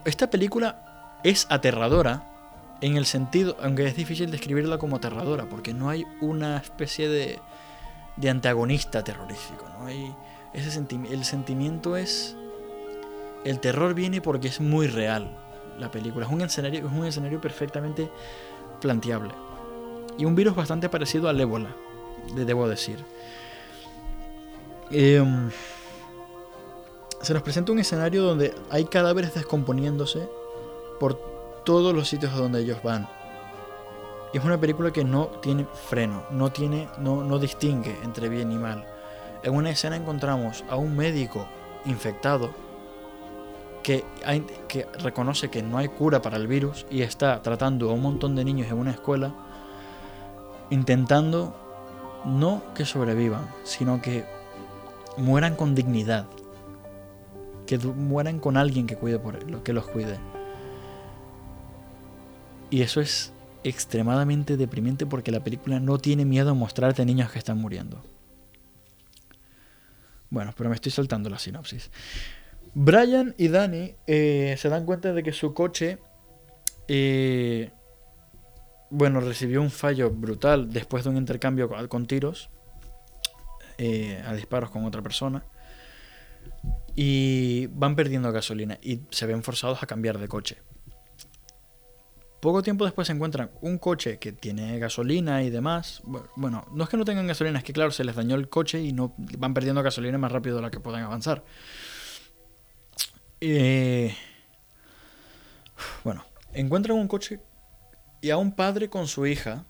Esta 0.04 0.28
película 0.28 1.20
es 1.22 1.46
aterradora 1.50 2.24
en 2.80 2.96
el 2.96 3.06
sentido, 3.06 3.56
aunque 3.62 3.86
es 3.86 3.96
difícil 3.96 4.30
describirla 4.30 4.78
como 4.78 4.96
aterradora, 4.96 5.44
porque 5.44 5.74
no 5.74 5.88
hay 5.88 6.04
una 6.20 6.56
especie 6.56 7.08
de, 7.08 7.38
de 8.16 8.30
antagonista 8.30 9.04
terrorífico. 9.04 9.66
¿no? 9.78 9.86
Hay 9.86 10.14
ese 10.52 10.82
el 11.10 11.24
sentimiento 11.24 11.96
es 11.96 12.36
el 13.44 13.60
terror 13.60 13.94
viene 13.94 14.20
porque 14.20 14.48
es 14.48 14.60
muy 14.60 14.86
real 14.86 15.36
la 15.78 15.90
película. 15.90 16.26
Es 16.26 16.32
un 16.32 16.40
escenario, 16.42 16.86
es 16.86 16.92
un 16.92 17.04
escenario 17.04 17.40
perfectamente 17.40 18.10
planteable. 18.80 19.32
Y 20.16 20.24
un 20.24 20.34
virus 20.34 20.54
bastante 20.54 20.88
parecido 20.88 21.28
al 21.28 21.40
ébola, 21.40 21.70
debo 22.34 22.68
decir. 22.68 23.04
Em, 24.90 25.50
se 27.20 27.34
nos 27.34 27.42
presenta 27.42 27.72
un 27.72 27.78
escenario 27.78 28.22
donde 28.22 28.54
hay 28.70 28.84
cadáveres 28.86 29.34
descomponiéndose 29.34 30.28
por 30.98 31.16
todos 31.64 31.94
los 31.94 32.08
sitios 32.08 32.32
a 32.32 32.36
donde 32.36 32.60
ellos 32.60 32.82
van. 32.82 33.08
Y 34.32 34.38
es 34.38 34.44
una 34.44 34.58
película 34.58 34.90
que 34.90 35.04
no 35.04 35.26
tiene 35.26 35.66
freno, 35.88 36.24
no, 36.30 36.50
tiene, 36.50 36.88
no, 36.98 37.22
no 37.24 37.38
distingue 37.38 37.96
entre 38.02 38.28
bien 38.28 38.52
y 38.52 38.58
mal. 38.58 38.84
En 39.42 39.54
una 39.54 39.70
escena 39.70 39.96
encontramos 39.96 40.64
a 40.68 40.76
un 40.76 40.96
médico 40.96 41.46
infectado 41.86 42.50
que, 44.68 44.86
reconoce 45.02 45.48
que 45.48 45.62
no 45.62 45.78
hay 45.78 45.88
cura 45.88 46.20
para 46.20 46.36
el 46.36 46.46
virus 46.46 46.84
y 46.90 47.00
está 47.00 47.40
tratando 47.40 47.90
a 47.90 47.94
un 47.94 48.02
montón 48.02 48.36
de 48.36 48.44
niños 48.44 48.68
en 48.68 48.76
una 48.76 48.90
escuela, 48.90 49.34
intentando 50.70 51.56
no 52.26 52.62
que 52.74 52.84
sobrevivan, 52.84 53.48
sino 53.64 54.02
que 54.02 54.26
mueran 55.16 55.56
con 55.56 55.74
dignidad, 55.74 56.26
que 57.66 57.78
mueran 57.78 58.40
con 58.40 58.58
alguien 58.58 58.86
que 58.86 58.96
cuide 58.96 59.18
por 59.18 59.36
él, 59.36 59.62
que 59.62 59.72
los 59.72 59.88
cuide. 59.88 60.18
Y 62.70 62.82
eso 62.82 63.00
es 63.00 63.32
extremadamente 63.64 64.58
deprimente 64.58 65.06
porque 65.06 65.32
la 65.32 65.40
película 65.40 65.80
no 65.80 65.96
tiene 65.96 66.26
miedo 66.26 66.50
a 66.50 66.54
mostrarte 66.54 67.06
niños 67.06 67.30
que 67.30 67.38
están 67.38 67.58
muriendo. 67.58 68.02
Bueno, 70.28 70.52
pero 70.54 70.68
me 70.68 70.74
estoy 70.74 70.92
saltando 70.92 71.30
la 71.30 71.38
sinopsis. 71.38 71.90
Brian 72.74 73.34
y 73.38 73.48
Danny 73.48 73.94
eh, 74.06 74.56
se 74.58 74.68
dan 74.68 74.84
cuenta 74.84 75.12
de 75.12 75.22
que 75.22 75.32
su 75.32 75.54
coche, 75.54 75.98
eh, 76.86 77.70
bueno, 78.90 79.20
recibió 79.20 79.60
un 79.60 79.70
fallo 79.70 80.10
brutal 80.10 80.72
después 80.72 81.04
de 81.04 81.10
un 81.10 81.16
intercambio 81.16 81.68
con, 81.88 82.06
tiros, 82.06 82.50
eh, 83.78 84.22
a 84.26 84.34
disparos 84.34 84.70
con 84.70 84.84
otra 84.84 85.02
persona, 85.02 85.44
y 86.94 87.66
van 87.68 87.94
perdiendo 87.96 88.32
gasolina 88.32 88.78
y 88.82 89.02
se 89.10 89.26
ven 89.26 89.42
forzados 89.42 89.82
a 89.82 89.86
cambiar 89.86 90.18
de 90.18 90.28
coche. 90.28 90.58
Poco 92.40 92.62
tiempo 92.62 92.84
después 92.84 93.08
se 93.08 93.12
encuentran 93.12 93.50
un 93.62 93.78
coche 93.78 94.18
que 94.18 94.30
tiene 94.30 94.78
gasolina 94.78 95.42
y 95.42 95.50
demás. 95.50 96.02
Bueno, 96.36 96.64
no 96.72 96.84
es 96.84 96.90
que 96.90 96.96
no 96.96 97.04
tengan 97.04 97.26
gasolina, 97.26 97.58
es 97.58 97.64
que 97.64 97.72
claro, 97.72 97.90
se 97.90 98.04
les 98.04 98.14
dañó 98.14 98.36
el 98.36 98.48
coche 98.48 98.80
y 98.80 98.92
no 98.92 99.14
van 99.16 99.54
perdiendo 99.54 99.82
gasolina 99.82 100.18
más 100.18 100.30
rápido 100.30 100.56
de 100.56 100.62
la 100.62 100.70
que 100.70 100.78
puedan 100.78 101.02
avanzar. 101.02 101.42
Eh, 103.40 104.14
bueno, 106.04 106.24
encuentran 106.52 106.98
un 106.98 107.08
coche 107.08 107.40
y 108.20 108.30
a 108.30 108.36
un 108.36 108.52
padre 108.52 108.88
con 108.88 109.06
su 109.06 109.26
hija. 109.26 109.64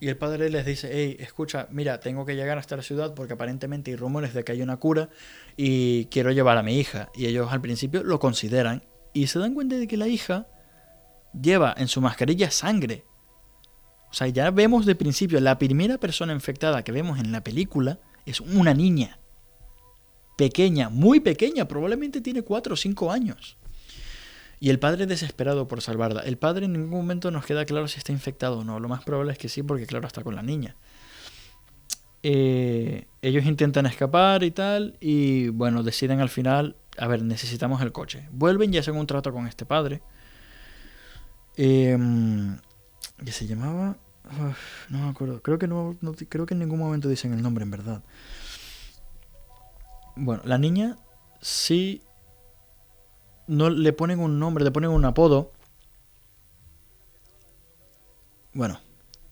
Y 0.00 0.08
el 0.08 0.18
padre 0.18 0.50
les 0.50 0.66
dice, 0.66 0.90
hey, 0.92 1.16
escucha, 1.20 1.66
mira, 1.70 2.00
tengo 2.00 2.26
que 2.26 2.34
llegar 2.34 2.58
hasta 2.58 2.76
la 2.76 2.82
ciudad 2.82 3.14
porque 3.14 3.34
aparentemente 3.34 3.90
hay 3.90 3.96
rumores 3.96 4.34
de 4.34 4.44
que 4.44 4.52
hay 4.52 4.60
una 4.60 4.76
cura 4.76 5.08
y 5.56 6.06
quiero 6.06 6.30
llevar 6.30 6.58
a 6.58 6.62
mi 6.62 6.78
hija. 6.78 7.08
Y 7.14 7.26
ellos 7.26 7.50
al 7.52 7.62
principio 7.62 8.02
lo 8.02 8.18
consideran 8.18 8.82
y 9.14 9.28
se 9.28 9.38
dan 9.38 9.54
cuenta 9.54 9.76
de 9.76 9.86
que 9.86 9.96
la 9.96 10.08
hija 10.08 10.46
lleva 11.32 11.74
en 11.78 11.88
su 11.88 12.00
mascarilla 12.00 12.50
sangre. 12.50 13.04
O 14.10 14.14
sea, 14.14 14.28
ya 14.28 14.50
vemos 14.50 14.84
de 14.84 14.94
principio, 14.94 15.40
la 15.40 15.58
primera 15.58 15.96
persona 15.98 16.32
infectada 16.32 16.84
que 16.84 16.92
vemos 16.92 17.18
en 17.18 17.32
la 17.32 17.42
película 17.42 17.98
es 18.26 18.40
una 18.40 18.74
niña. 18.74 19.18
Pequeña, 20.36 20.88
muy 20.88 21.20
pequeña, 21.20 21.68
probablemente 21.68 22.20
tiene 22.20 22.42
4 22.42 22.74
o 22.74 22.76
5 22.76 23.12
años. 23.12 23.56
Y 24.60 24.70
el 24.70 24.78
padre 24.78 25.06
desesperado 25.06 25.68
por 25.68 25.82
salvarla. 25.82 26.22
El 26.22 26.38
padre 26.38 26.66
en 26.66 26.72
ningún 26.72 26.90
momento 26.90 27.30
nos 27.30 27.44
queda 27.44 27.64
claro 27.64 27.86
si 27.86 27.98
está 27.98 28.12
infectado 28.12 28.60
o 28.60 28.64
no. 28.64 28.80
Lo 28.80 28.88
más 28.88 29.04
probable 29.04 29.32
es 29.32 29.38
que 29.38 29.48
sí, 29.48 29.62
porque 29.62 29.86
claro, 29.86 30.06
está 30.06 30.22
con 30.22 30.34
la 30.34 30.42
niña. 30.42 30.76
Eh, 32.22 33.06
ellos 33.20 33.44
intentan 33.44 33.84
escapar 33.84 34.42
y 34.42 34.50
tal. 34.50 34.96
Y 35.00 35.48
bueno, 35.48 35.82
deciden 35.82 36.20
al 36.20 36.30
final, 36.30 36.76
a 36.96 37.06
ver, 37.06 37.22
necesitamos 37.22 37.82
el 37.82 37.92
coche. 37.92 38.28
Vuelven 38.32 38.72
y 38.72 38.78
hacen 38.78 38.96
un 38.96 39.06
trato 39.06 39.32
con 39.32 39.46
este 39.46 39.66
padre. 39.66 40.00
Eh, 41.56 41.98
se 43.26 43.46
llamaba... 43.46 43.98
no 44.88 44.98
me 44.98 45.08
acuerdo. 45.10 45.42
Creo 45.42 45.58
que, 45.58 45.68
no, 45.68 45.94
creo 46.28 46.46
que 46.46 46.54
en 46.54 46.60
ningún 46.60 46.78
momento 46.78 47.08
dicen 47.08 47.34
el 47.34 47.42
nombre, 47.42 47.64
en 47.64 47.70
verdad. 47.70 48.02
Bueno, 50.16 50.42
la 50.44 50.58
niña 50.58 50.96
sí 51.40 52.02
no 53.46 53.70
le 53.70 53.92
ponen 53.92 54.20
un 54.20 54.38
nombre, 54.38 54.64
le 54.64 54.70
ponen 54.70 54.90
un 54.90 55.04
apodo. 55.04 55.52
Bueno, 58.52 58.80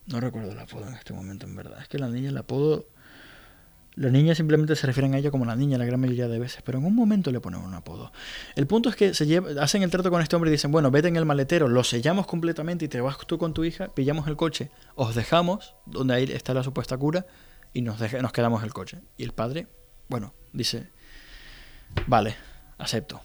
no 0.07 0.19
recuerdo 0.19 0.51
el 0.51 0.59
apodo 0.59 0.87
en 0.87 0.95
este 0.95 1.13
momento, 1.13 1.45
en 1.45 1.55
verdad. 1.55 1.81
Es 1.81 1.87
que 1.87 1.97
la 1.97 2.09
niña, 2.09 2.29
el 2.29 2.37
apodo. 2.37 2.87
La 3.95 4.09
niña 4.09 4.33
simplemente 4.33 4.75
se 4.75 4.87
refieren 4.87 5.13
a 5.13 5.19
ella 5.19 5.29
como 5.29 5.45
la 5.45 5.55
niña 5.55 5.77
la 5.77 5.85
gran 5.85 5.99
mayoría 5.99 6.27
de 6.27 6.39
veces, 6.39 6.63
pero 6.63 6.79
en 6.79 6.85
un 6.85 6.95
momento 6.95 7.31
le 7.31 7.39
ponen 7.39 7.61
un 7.61 7.75
apodo. 7.75 8.11
El 8.55 8.65
punto 8.65 8.89
es 8.89 8.95
que 8.95 9.13
se 9.13 9.39
hacen 9.61 9.83
el 9.83 9.91
trato 9.91 10.09
con 10.09 10.19
este 10.19 10.35
hombre 10.35 10.49
y 10.49 10.53
dicen, 10.53 10.71
bueno, 10.71 10.89
vete 10.89 11.09
en 11.09 11.15
el 11.15 11.25
maletero, 11.25 11.67
lo 11.67 11.83
sellamos 11.83 12.25
completamente 12.25 12.85
y 12.85 12.87
te 12.87 13.01
vas 13.01 13.19
tú 13.27 13.37
con 13.37 13.53
tu 13.53 13.63
hija, 13.63 13.89
pillamos 13.89 14.27
el 14.27 14.35
coche, 14.35 14.71
os 14.95 15.13
dejamos, 15.13 15.75
donde 15.85 16.15
ahí 16.15 16.23
está 16.23 16.55
la 16.55 16.63
supuesta 16.63 16.97
cura, 16.97 17.27
y 17.71 17.83
nos 17.83 18.01
quedamos 18.33 18.63
el 18.63 18.73
coche. 18.73 18.97
Y 19.15 19.25
el 19.25 19.31
padre, 19.31 19.67
bueno, 20.13 20.31
dice, 20.51 20.91
vale, 22.05 22.35
acepto. 22.77 23.21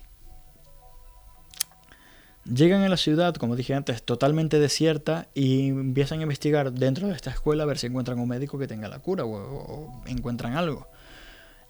Llegan 2.46 2.80
a 2.80 2.88
la 2.88 2.96
ciudad, 2.96 3.34
como 3.34 3.56
dije 3.56 3.74
antes, 3.74 4.02
totalmente 4.02 4.58
desierta 4.58 5.28
y 5.34 5.68
empiezan 5.68 6.20
a 6.20 6.22
investigar 6.22 6.72
dentro 6.72 7.08
de 7.08 7.12
esta 7.12 7.28
escuela 7.28 7.64
a 7.64 7.66
ver 7.66 7.76
si 7.76 7.88
encuentran 7.88 8.18
un 8.18 8.26
médico 8.26 8.58
que 8.58 8.66
tenga 8.66 8.88
la 8.88 9.00
cura 9.00 9.26
o, 9.26 10.02
encuentran 10.06 10.56
algo. 10.56 10.88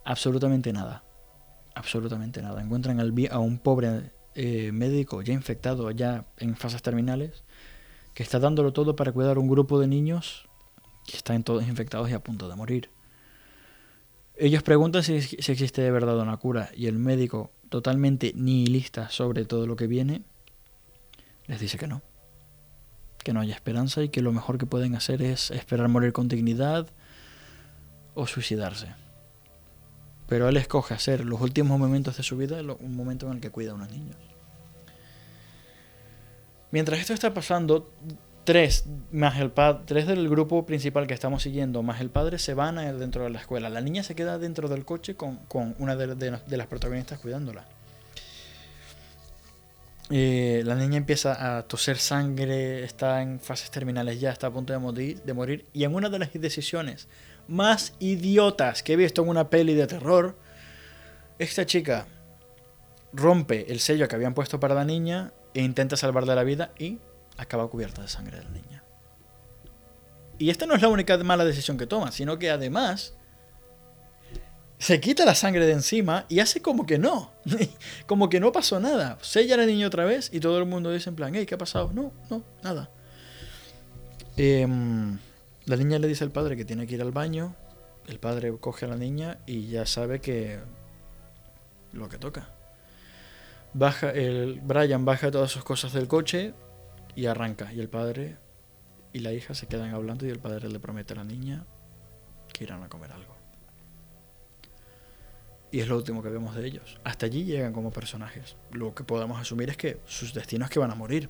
Absolutamente 0.04 0.72
nada. 0.72 1.02
Absolutamente 1.74 2.40
nada. 2.40 2.62
Encuentran 2.62 3.00
a 3.00 3.38
un 3.40 3.58
pobre 3.58 4.12
eh, 4.36 4.70
médico 4.70 5.20
ya 5.22 5.32
infectado, 5.32 5.90
ya 5.90 6.26
en 6.36 6.54
fases 6.54 6.80
terminales, 6.80 7.42
que 8.14 8.22
está 8.22 8.38
dándolo 8.38 8.72
todo 8.72 8.94
para 8.94 9.10
cuidar 9.10 9.36
a 9.36 9.40
un 9.40 9.48
grupo 9.48 9.80
de 9.80 9.88
niños 9.88 10.48
que 11.08 11.16
están 11.16 11.42
todos 11.42 11.66
infectados 11.66 12.08
y 12.08 12.12
a 12.12 12.20
punto 12.20 12.48
de 12.48 12.54
morir. 12.54 12.97
Ellos 14.40 14.62
preguntan 14.62 15.02
si, 15.02 15.14
existe 15.14 15.82
de 15.82 15.90
verdad 15.90 16.16
una 16.20 16.36
cura 16.36 16.70
y 16.74 16.86
el 16.86 16.96
médico, 16.96 17.50
totalmente 17.70 18.32
nihilista 18.36 19.10
sobre 19.10 19.44
todo 19.44 19.66
lo 19.66 19.74
que 19.74 19.88
viene, 19.88 20.22
les 21.48 21.58
dice 21.58 21.76
que 21.76 21.88
no, 21.88 22.02
que 23.24 23.32
no 23.32 23.40
hay 23.40 23.50
esperanza 23.50 24.02
y 24.02 24.10
que 24.10 24.22
lo 24.22 24.32
mejor 24.32 24.56
que 24.56 24.66
pueden 24.66 24.94
hacer 24.94 25.22
es 25.22 25.50
esperar 25.50 25.88
morir 25.88 26.12
con 26.12 26.28
dignidad 26.28 26.86
o 28.14 28.28
suicidarse. 28.28 28.94
Pero 30.28 30.48
él 30.48 30.56
escoge 30.56 30.94
hacer 30.94 31.24
los 31.24 31.40
últimos 31.40 31.76
momentos 31.76 32.16
de 32.16 32.22
su 32.22 32.36
vida 32.36 32.60
un 32.60 32.96
momento 32.96 33.26
en 33.26 33.32
el 33.32 33.40
que 33.40 33.50
cuida 33.50 33.72
a 33.72 33.74
unos 33.74 33.90
niños. 33.90 34.16
Mientras 36.70 37.00
esto 37.00 37.12
está 37.12 37.34
pasando, 37.34 37.90
tres 38.48 38.86
más 39.12 39.38
el 39.38 39.52
tres 39.84 40.06
del 40.06 40.26
grupo 40.26 40.64
principal 40.64 41.06
que 41.06 41.12
estamos 41.12 41.42
siguiendo, 41.42 41.82
más 41.82 42.00
el 42.00 42.08
padre 42.08 42.38
se 42.38 42.54
van 42.54 42.78
a 42.78 42.90
dentro 42.94 43.24
de 43.24 43.28
la 43.28 43.40
escuela. 43.40 43.68
La 43.68 43.82
niña 43.82 44.02
se 44.02 44.14
queda 44.14 44.38
dentro 44.38 44.70
del 44.70 44.86
coche 44.86 45.16
con, 45.16 45.40
una 45.78 45.96
de 45.96 46.56
las 46.56 46.66
protagonistas 46.66 47.18
cuidándola. 47.18 47.66
Eh, 50.08 50.62
la 50.64 50.76
niña 50.76 50.96
empieza 50.96 51.58
a 51.58 51.64
toser 51.64 51.98
sangre, 51.98 52.84
está 52.84 53.20
en 53.20 53.38
fases 53.38 53.70
terminales 53.70 54.18
ya, 54.18 54.30
está 54.30 54.46
a 54.46 54.50
punto 54.50 54.72
de 54.72 54.78
morir, 54.78 55.20
de 55.20 55.34
morir. 55.34 55.66
Y 55.74 55.84
en 55.84 55.94
una 55.94 56.08
de 56.08 56.18
las 56.18 56.32
decisiones 56.32 57.06
más 57.48 57.92
idiotas 57.98 58.82
que 58.82 58.94
he 58.94 58.96
visto 58.96 59.22
en 59.22 59.28
una 59.28 59.50
peli 59.50 59.74
de 59.74 59.86
terror, 59.86 60.38
esta 61.38 61.66
chica 61.66 62.06
rompe 63.12 63.70
el 63.70 63.80
sello 63.80 64.08
que 64.08 64.16
habían 64.16 64.32
puesto 64.32 64.58
para 64.58 64.74
la 64.74 64.86
niña 64.86 65.34
e 65.52 65.60
intenta 65.60 65.98
salvarle 65.98 66.34
la 66.34 66.44
vida 66.44 66.72
y 66.78 66.98
acaba 67.38 67.70
cubierta 67.70 68.02
de 68.02 68.08
sangre 68.08 68.36
de 68.36 68.44
la 68.44 68.50
niña. 68.50 68.84
Y 70.38 70.50
esta 70.50 70.66
no 70.66 70.74
es 70.74 70.82
la 70.82 70.88
única 70.88 71.16
mala 71.18 71.44
decisión 71.44 71.78
que 71.78 71.86
toma, 71.86 72.12
sino 72.12 72.38
que 72.38 72.50
además 72.50 73.14
se 74.78 75.00
quita 75.00 75.24
la 75.24 75.34
sangre 75.34 75.66
de 75.66 75.72
encima 75.72 76.26
y 76.28 76.40
hace 76.40 76.60
como 76.62 76.86
que 76.86 76.98
no. 76.98 77.32
como 78.06 78.28
que 78.28 78.38
no 78.38 78.52
pasó 78.52 78.78
nada. 78.78 79.18
Sella 79.22 79.54
a 79.54 79.58
la 79.58 79.66
niña 79.66 79.86
otra 79.86 80.04
vez 80.04 80.30
y 80.32 80.40
todo 80.40 80.58
el 80.58 80.66
mundo 80.66 80.92
dice 80.92 81.10
en 81.10 81.16
plan, 81.16 81.34
hey, 81.34 81.46
¿qué 81.46 81.54
ha 81.54 81.58
pasado? 81.58 81.90
No, 81.92 82.12
no, 82.30 82.44
nada. 82.62 82.90
Em, 84.36 85.18
la 85.64 85.76
niña 85.76 85.98
le 85.98 86.06
dice 86.06 86.22
al 86.22 86.30
padre 86.30 86.56
que 86.56 86.64
tiene 86.64 86.86
que 86.86 86.94
ir 86.94 87.02
al 87.02 87.10
baño. 87.10 87.56
El 88.06 88.20
padre 88.20 88.56
coge 88.58 88.86
a 88.86 88.88
la 88.88 88.96
niña 88.96 89.38
y 89.46 89.66
ya 89.66 89.84
sabe 89.86 90.20
que 90.20 90.60
lo 91.92 92.08
que 92.08 92.18
toca. 92.18 92.48
Baja, 93.74 94.10
el 94.10 94.60
Brian 94.62 95.04
baja 95.04 95.30
todas 95.30 95.50
sus 95.50 95.64
cosas 95.64 95.92
del 95.92 96.06
coche 96.08 96.54
y 97.18 97.26
arranca. 97.26 97.72
Y 97.72 97.80
el 97.80 97.88
padre 97.88 98.36
y 99.12 99.18
la 99.18 99.32
hija 99.32 99.52
se 99.52 99.66
quedan 99.66 99.92
hablando 99.92 100.24
y 100.24 100.30
el 100.30 100.38
padre 100.38 100.68
le 100.68 100.78
promete 100.78 101.14
a 101.14 101.16
la 101.16 101.24
niña 101.24 101.66
que 102.52 102.62
irán 102.62 102.84
a 102.84 102.88
comer 102.88 103.10
algo. 103.10 103.34
Y 105.72 105.80
es 105.80 105.88
lo 105.88 105.96
último 105.96 106.22
que 106.22 106.28
vemos 106.28 106.54
de 106.54 106.64
ellos. 106.64 107.00
Hasta 107.02 107.26
allí 107.26 107.44
llegan 107.44 107.72
como 107.72 107.90
personajes. 107.90 108.56
Lo 108.70 108.94
que 108.94 109.02
podemos 109.02 109.40
asumir 109.40 109.68
es 109.68 109.76
que 109.76 110.00
sus 110.06 110.32
destinos 110.32 110.66
es 110.66 110.72
que 110.72 110.78
van 110.78 110.92
a 110.92 110.94
morir. 110.94 111.28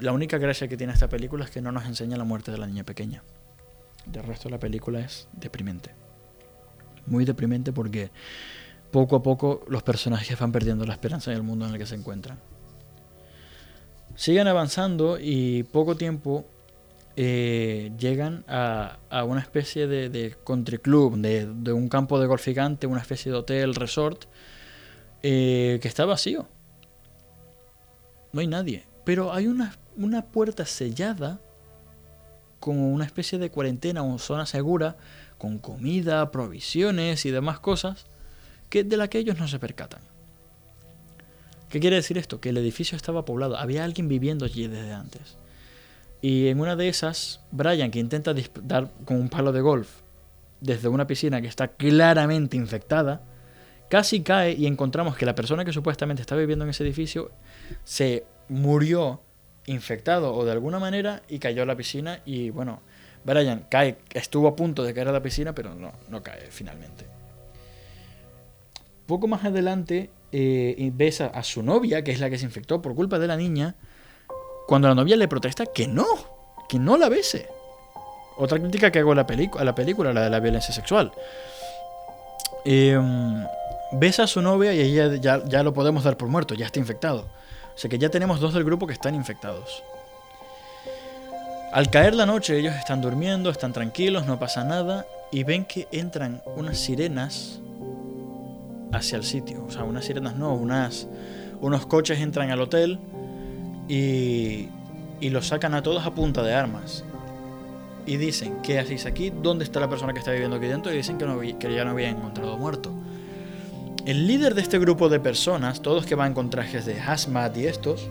La 0.00 0.12
única 0.12 0.38
gracia 0.38 0.66
que 0.66 0.78
tiene 0.78 0.94
esta 0.94 1.10
película 1.10 1.44
es 1.44 1.50
que 1.50 1.60
no 1.60 1.70
nos 1.70 1.84
enseña 1.84 2.16
la 2.16 2.24
muerte 2.24 2.50
de 2.50 2.56
la 2.56 2.66
niña 2.66 2.84
pequeña. 2.84 3.22
El 4.10 4.22
resto 4.22 4.48
la 4.48 4.58
película 4.58 5.00
es 5.00 5.28
deprimente. 5.34 5.94
Muy 7.04 7.26
deprimente 7.26 7.70
porque 7.70 8.10
poco 8.90 9.16
a 9.16 9.22
poco 9.22 9.62
los 9.68 9.82
personajes 9.82 10.38
van 10.38 10.52
perdiendo 10.52 10.86
la 10.86 10.94
esperanza 10.94 11.32
en 11.32 11.36
el 11.36 11.42
mundo 11.42 11.66
en 11.66 11.74
el 11.74 11.78
que 11.78 11.86
se 11.86 11.96
encuentran. 11.96 12.40
Siguen 14.16 14.48
avanzando 14.48 15.18
y 15.20 15.62
poco 15.64 15.96
tiempo 15.96 16.46
eh, 17.16 17.92
llegan 17.98 18.44
a, 18.48 18.98
una 19.24 19.40
especie 19.40 19.86
de, 19.86 20.36
country 20.44 20.78
club, 20.78 21.16
de, 21.18 21.72
un 21.72 21.88
campo 21.88 22.18
de 22.18 22.26
golf 22.26 22.44
gigante, 22.44 22.86
una 22.86 23.00
especie 23.00 23.30
de 23.30 23.38
hotel, 23.38 23.74
resort, 23.74 24.24
eh, 25.22 25.78
que 25.80 25.88
está 25.88 26.04
vacío. 26.06 26.48
No 28.32 28.40
hay 28.40 28.46
nadie. 28.46 28.84
Pero 29.04 29.32
hay 29.32 29.46
una, 29.46 29.76
una 29.96 30.22
puerta 30.26 30.66
sellada 30.66 31.40
con 32.58 32.78
una 32.78 33.04
especie 33.04 33.38
de 33.38 33.50
cuarentena 33.50 34.02
o 34.02 34.18
zona 34.18 34.46
segura, 34.46 34.96
con 35.38 35.58
comida, 35.58 36.30
provisiones 36.30 37.24
y 37.26 37.30
demás 37.30 37.60
cosas, 37.60 38.06
que 38.68 38.82
de 38.82 38.96
la 38.96 39.08
que 39.08 39.18
ellos 39.18 39.38
no 39.38 39.46
se 39.46 39.58
percatan. 39.58 40.00
¿Qué 41.70 41.80
quiere 41.80 41.96
decir 41.96 42.18
esto? 42.18 42.40
Que 42.40 42.50
el 42.50 42.58
edificio 42.58 42.96
estaba 42.96 43.24
poblado, 43.24 43.56
había 43.56 43.84
alguien 43.84 44.08
viviendo 44.08 44.44
allí 44.44 44.66
desde 44.66 44.92
antes. 44.92 45.36
Y 46.22 46.48
en 46.48 46.60
una 46.60 46.76
de 46.76 46.88
esas, 46.88 47.40
Brian, 47.50 47.90
que 47.90 47.98
intenta 47.98 48.34
dar 48.62 48.90
con 49.04 49.18
un 49.18 49.28
palo 49.28 49.52
de 49.52 49.60
golf, 49.60 49.88
desde 50.60 50.88
una 50.88 51.06
piscina 51.06 51.40
que 51.40 51.48
está 51.48 51.68
claramente 51.68 52.56
infectada, 52.56 53.22
casi 53.88 54.22
cae 54.22 54.52
y 54.52 54.66
encontramos 54.66 55.16
que 55.16 55.26
la 55.26 55.34
persona 55.34 55.64
que 55.64 55.72
supuestamente 55.72 56.22
está 56.22 56.36
viviendo 56.36 56.64
en 56.64 56.70
ese 56.70 56.84
edificio 56.84 57.30
se 57.84 58.24
murió 58.48 59.20
infectado 59.66 60.32
o 60.34 60.44
de 60.44 60.52
alguna 60.52 60.78
manera 60.78 61.22
y 61.28 61.38
cayó 61.38 61.62
a 61.62 61.66
la 61.66 61.76
piscina 61.76 62.20
y 62.24 62.50
bueno, 62.50 62.80
Brian 63.24 63.66
cae, 63.68 63.98
estuvo 64.14 64.48
a 64.48 64.56
punto 64.56 64.84
de 64.84 64.94
caer 64.94 65.08
a 65.08 65.12
la 65.12 65.22
piscina, 65.22 65.54
pero 65.54 65.74
no, 65.74 65.92
no 66.08 66.22
cae 66.22 66.48
finalmente. 66.50 67.06
Poco 69.06 69.28
más 69.28 69.44
adelante 69.44 70.10
eh, 70.32 70.90
ves 70.94 71.20
a, 71.20 71.42
su 71.42 71.62
novia, 71.62 72.02
que 72.02 72.12
es 72.12 72.20
la 72.20 72.30
que 72.30 72.38
se 72.38 72.44
infectó 72.44 72.82
por 72.82 72.94
culpa 72.94 73.18
de 73.18 73.26
la 73.26 73.36
niña, 73.36 73.74
cuando 74.66 74.88
la 74.88 74.94
novia 74.94 75.16
le 75.16 75.28
protesta 75.28 75.66
que 75.66 75.86
no, 75.86 76.06
que 76.68 76.78
no 76.78 76.96
la 76.96 77.08
bese. 77.08 77.48
Otra 78.38 78.58
crítica 78.58 78.90
que 78.90 78.98
hago 78.98 79.12
a 79.12 79.14
la, 79.14 79.26
a 79.58 79.64
la 79.64 79.74
película, 79.74 80.12
la 80.12 80.24
de 80.24 80.30
la 80.30 80.40
violencia 80.40 80.74
sexual. 80.74 81.12
Besa 83.92 84.24
a 84.24 84.26
su 84.26 84.42
novia 84.42 84.72
y 84.74 84.80
ella 84.80 85.14
ya, 85.16 85.44
ya 85.44 85.62
lo 85.62 85.72
podemos 85.72 86.02
dar 86.04 86.16
por 86.16 86.28
muerto, 86.28 86.54
ya 86.54 86.66
está 86.66 86.80
infectado. 86.80 87.28
O 87.74 87.78
sea 87.78 87.88
que 87.88 87.98
ya 87.98 88.08
tenemos 88.08 88.40
dos 88.40 88.52
del 88.54 88.64
grupo 88.64 88.86
que 88.86 88.92
están 88.92 89.14
infectados. 89.14 89.82
Al 91.72 91.90
caer 91.90 92.14
la 92.14 92.26
noche 92.26 92.58
ellos 92.58 92.74
están 92.74 93.00
durmiendo, 93.00 93.50
están 93.50 93.72
tranquilos, 93.72 94.26
no 94.26 94.38
pasa 94.38 94.64
nada 94.64 95.06
y 95.30 95.44
ven 95.44 95.64
que 95.64 95.86
entran 95.92 96.42
unas 96.56 96.78
sirenas 96.78 97.60
hacia 98.92 99.16
el 99.16 99.24
sitio. 99.24 99.64
O 99.64 99.70
sea, 99.70 99.84
unas 99.84 100.04
sirenas 100.04 100.36
no, 100.36 100.54
unas, 100.54 101.08
unos 101.60 101.86
coches 101.86 102.20
entran 102.20 102.50
al 102.50 102.60
hotel 102.60 102.98
y, 103.88 104.68
y 105.20 105.30
los 105.30 105.48
sacan 105.48 105.74
a 105.74 105.82
todos 105.82 106.04
a 106.06 106.14
punta 106.14 106.42
de 106.42 106.54
armas. 106.54 107.04
Y 108.06 108.18
dicen, 108.18 108.58
¿qué 108.62 108.78
hacéis 108.78 109.04
aquí? 109.04 109.30
¿Dónde 109.30 109.64
está 109.64 109.80
la 109.80 109.88
persona 109.88 110.12
que 110.12 110.20
está 110.20 110.30
viviendo 110.30 110.56
aquí 110.56 110.66
dentro? 110.66 110.92
Y 110.92 110.96
dicen 110.96 111.18
que, 111.18 111.74
ya 111.74 111.84
no 111.84 111.90
había 111.90 112.08
encontrado 112.08 112.56
muerto. 112.56 112.92
El 114.04 114.28
líder 114.28 114.54
de 114.54 114.62
este 114.62 114.78
grupo 114.78 115.08
de 115.08 115.18
personas, 115.18 115.82
todos 115.82 116.06
que 116.06 116.14
van 116.14 116.32
con 116.32 116.48
trajes 116.48 116.86
de 116.86 117.00
hazmat 117.00 117.56
y 117.56 117.66
estos, 117.66 118.08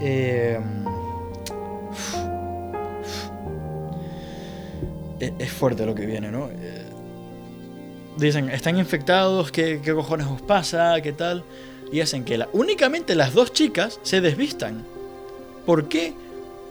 eh, 0.00 0.60
es 5.18 5.50
fuerte 5.50 5.84
lo 5.84 5.96
que 5.96 6.06
viene, 6.06 6.30
¿no? 6.30 6.48
Dicen, 8.16 8.50
están 8.50 8.78
infectados, 8.78 9.50
¿qué, 9.50 9.80
¿qué, 9.82 9.94
cojones 9.94 10.26
os 10.26 10.42
pasa? 10.42 11.00
¿Qué 11.00 11.12
tal? 11.12 11.44
Y 11.90 12.00
hacen 12.00 12.24
que 12.24 12.36
la, 12.38 12.48
únicamente 12.52 13.14
las 13.14 13.32
dos 13.32 13.52
chicas 13.52 14.00
se 14.02 14.20
desvistan. 14.20 14.84
¿Por 15.64 15.88
qué? 15.88 16.12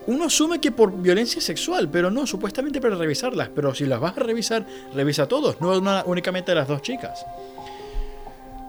Uno 0.07 0.25
asume 0.25 0.59
que 0.59 0.71
por 0.71 0.91
violencia 1.01 1.41
sexual, 1.41 1.89
pero 1.89 2.11
no, 2.11 2.27
supuestamente 2.27 2.81
para 2.81 2.95
revisarlas. 2.95 3.49
Pero 3.49 3.73
si 3.73 3.85
las 3.85 3.99
vas 3.99 4.17
a 4.17 4.21
revisar, 4.21 4.65
revisa 4.93 5.23
a 5.23 5.27
todos, 5.27 5.59
no 5.61 5.71
únicamente 6.05 6.51
a 6.51 6.55
las 6.55 6.67
dos 6.67 6.81
chicas. 6.81 7.25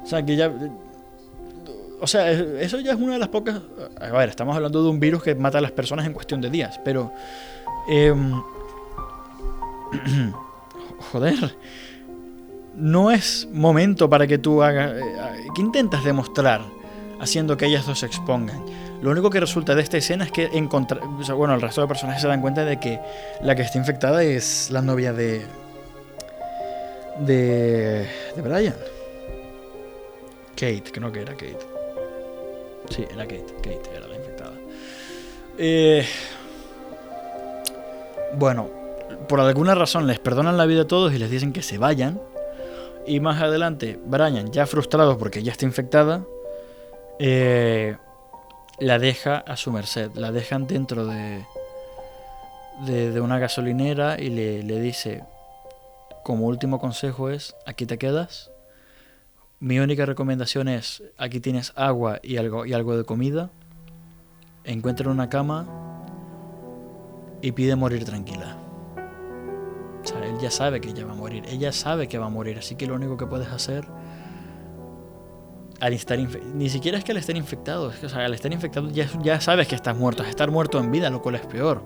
O 0.02 0.06
sea, 0.06 0.24
que 0.24 0.36
ya... 0.36 0.52
O 2.00 2.06
sea, 2.06 2.30
eso 2.30 2.80
ya 2.80 2.92
es 2.92 2.98
una 2.98 3.12
de 3.14 3.18
las 3.18 3.28
pocas... 3.28 3.60
A 4.00 4.08
ver, 4.10 4.28
estamos 4.28 4.56
hablando 4.56 4.82
de 4.82 4.88
un 4.88 4.98
virus 4.98 5.22
que 5.22 5.34
mata 5.34 5.58
a 5.58 5.60
las 5.60 5.72
personas 5.72 6.06
en 6.06 6.12
cuestión 6.12 6.40
de 6.40 6.50
días, 6.50 6.80
pero... 6.84 7.12
Eh, 7.88 8.14
joder 11.12 11.54
no 12.74 13.10
es 13.10 13.48
momento 13.52 14.08
para 14.08 14.26
que 14.26 14.38
tú 14.38 14.62
hagas... 14.62 14.92
Eh, 14.92 15.46
¿Qué 15.54 15.60
intentas 15.60 16.04
demostrar 16.04 16.62
haciendo 17.20 17.56
que 17.56 17.66
ellas 17.66 17.86
dos 17.86 18.00
se 18.00 18.06
expongan? 18.06 18.64
Lo 19.02 19.10
único 19.10 19.30
que 19.30 19.40
resulta 19.40 19.74
de 19.74 19.82
esta 19.82 19.96
escena 19.96 20.24
es 20.24 20.32
que 20.32 20.48
bueno, 21.36 21.54
el 21.54 21.60
resto 21.60 21.80
de 21.80 21.88
personajes 21.88 22.22
se 22.22 22.28
dan 22.28 22.40
cuenta 22.40 22.64
de 22.64 22.78
que 22.78 23.00
la 23.42 23.54
que 23.54 23.62
está 23.62 23.78
infectada 23.78 24.22
es 24.22 24.70
la 24.70 24.80
novia 24.80 25.12
de... 25.12 25.44
De... 27.18 28.08
De 28.36 28.42
Brian. 28.42 28.74
Kate, 30.54 31.00
no 31.00 31.10
que 31.10 31.22
era 31.22 31.32
Kate. 31.32 31.58
Sí, 32.90 33.04
era 33.12 33.24
Kate. 33.24 33.54
Kate 33.56 33.90
era 33.94 34.06
la 34.06 34.16
infectada. 34.16 34.52
Eh, 35.58 36.06
bueno, 38.34 38.68
por 39.28 39.40
alguna 39.40 39.74
razón 39.74 40.06
les 40.06 40.20
perdonan 40.20 40.56
la 40.56 40.64
vida 40.66 40.82
a 40.82 40.86
todos 40.86 41.12
y 41.12 41.18
les 41.18 41.30
dicen 41.30 41.52
que 41.52 41.62
se 41.62 41.76
vayan 41.76 42.20
y 43.06 43.20
más 43.20 43.40
adelante, 43.42 43.98
Brian, 44.04 44.52
ya 44.52 44.66
frustrado 44.66 45.18
porque 45.18 45.42
ya 45.42 45.52
está 45.52 45.64
infectada, 45.64 46.24
eh, 47.18 47.96
la 48.78 48.98
deja 48.98 49.38
a 49.38 49.56
su 49.56 49.72
merced. 49.72 50.10
La 50.14 50.32
dejan 50.32 50.66
dentro 50.66 51.06
de, 51.06 51.44
de, 52.86 53.20
una 53.20 53.38
gasolinera 53.38 54.20
y 54.20 54.30
le, 54.30 54.62
le, 54.62 54.80
dice, 54.80 55.24
como 56.22 56.46
último 56.46 56.78
consejo 56.78 57.28
es, 57.28 57.54
aquí 57.66 57.86
te 57.86 57.98
quedas. 57.98 58.50
Mi 59.60 59.78
única 59.78 60.06
recomendación 60.06 60.68
es, 60.68 61.02
aquí 61.18 61.40
tienes 61.40 61.72
agua 61.76 62.18
y 62.22 62.36
algo, 62.36 62.66
y 62.66 62.72
algo 62.72 62.96
de 62.96 63.04
comida. 63.04 63.50
Encuentra 64.64 65.10
una 65.10 65.28
cama 65.28 65.66
y 67.40 67.52
pide 67.52 67.74
morir 67.74 68.04
tranquila 68.04 68.61
él 70.10 70.38
ya 70.40 70.50
sabe 70.50 70.80
que 70.80 70.90
ella 70.90 71.06
va 71.06 71.12
a 71.12 71.16
morir, 71.16 71.44
ella 71.48 71.72
sabe 71.72 72.08
que 72.08 72.18
va 72.18 72.26
a 72.26 72.30
morir, 72.30 72.58
así 72.58 72.74
que 72.74 72.86
lo 72.86 72.94
único 72.94 73.16
que 73.16 73.26
puedes 73.26 73.48
hacer 73.48 73.86
al 75.80 75.92
estar 75.94 76.16
ni 76.16 76.68
siquiera 76.68 76.98
es 76.98 77.04
que 77.04 77.10
al 77.10 77.18
estar 77.18 77.36
infectado, 77.36 77.90
es 77.90 77.98
que, 77.98 78.06
o 78.06 78.08
sea, 78.08 78.24
al 78.24 78.34
estar 78.34 78.52
infectado 78.52 78.88
ya, 78.90 79.08
ya 79.20 79.40
sabes 79.40 79.66
que 79.66 79.74
estás 79.74 79.96
muerto, 79.96 80.22
estar 80.22 80.50
muerto 80.50 80.78
en 80.78 80.92
vida, 80.92 81.10
lo 81.10 81.20
cual 81.20 81.34
es 81.34 81.46
peor. 81.46 81.84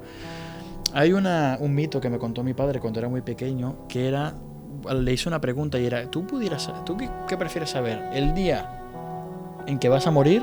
Hay 0.92 1.12
una, 1.14 1.56
un 1.60 1.74
mito 1.74 1.98
que 1.98 2.10
me 2.10 2.18
contó 2.18 2.42
mi 2.42 2.52
padre 2.52 2.78
cuando 2.78 2.98
era 2.98 3.08
muy 3.08 3.22
pequeño, 3.22 3.86
que 3.88 4.06
era, 4.06 4.34
le 4.92 5.12
hice 5.12 5.28
una 5.30 5.40
pregunta 5.40 5.78
y 5.78 5.86
era, 5.86 6.10
¿tú 6.10 6.26
pudieras, 6.26 6.70
tú 6.84 6.96
qué 7.26 7.36
prefieres 7.38 7.70
saber? 7.70 8.10
¿El 8.12 8.34
día 8.34 8.82
en 9.66 9.78
que 9.78 9.88
vas 9.88 10.06
a 10.06 10.10
morir 10.10 10.42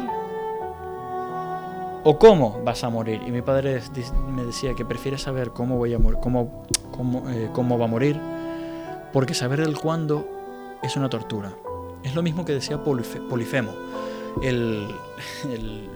o 2.03 2.19
cómo 2.19 2.61
vas 2.63 2.83
a 2.83 2.89
morir. 2.89 3.21
Y 3.25 3.31
mi 3.31 3.41
padre 3.41 3.81
me 4.29 4.43
decía 4.43 4.73
que 4.73 4.85
prefiere 4.85 5.17
saber 5.17 5.51
cómo 5.51 5.77
voy 5.77 5.93
a 5.93 5.99
morir, 5.99 6.19
cómo, 6.21 6.65
cómo, 6.91 7.29
eh, 7.29 7.49
cómo 7.53 7.77
va 7.77 7.85
a 7.85 7.87
morir, 7.87 8.19
porque 9.11 9.33
saber 9.33 9.61
el 9.61 9.77
cuándo 9.77 10.27
es 10.81 10.95
una 10.95 11.09
tortura. 11.09 11.53
Es 12.03 12.15
lo 12.15 12.21
mismo 12.21 12.43
que 12.43 12.53
decía 12.53 12.83
Polifemo, 12.83 13.71
el, 14.41 14.93
el, 15.49 15.89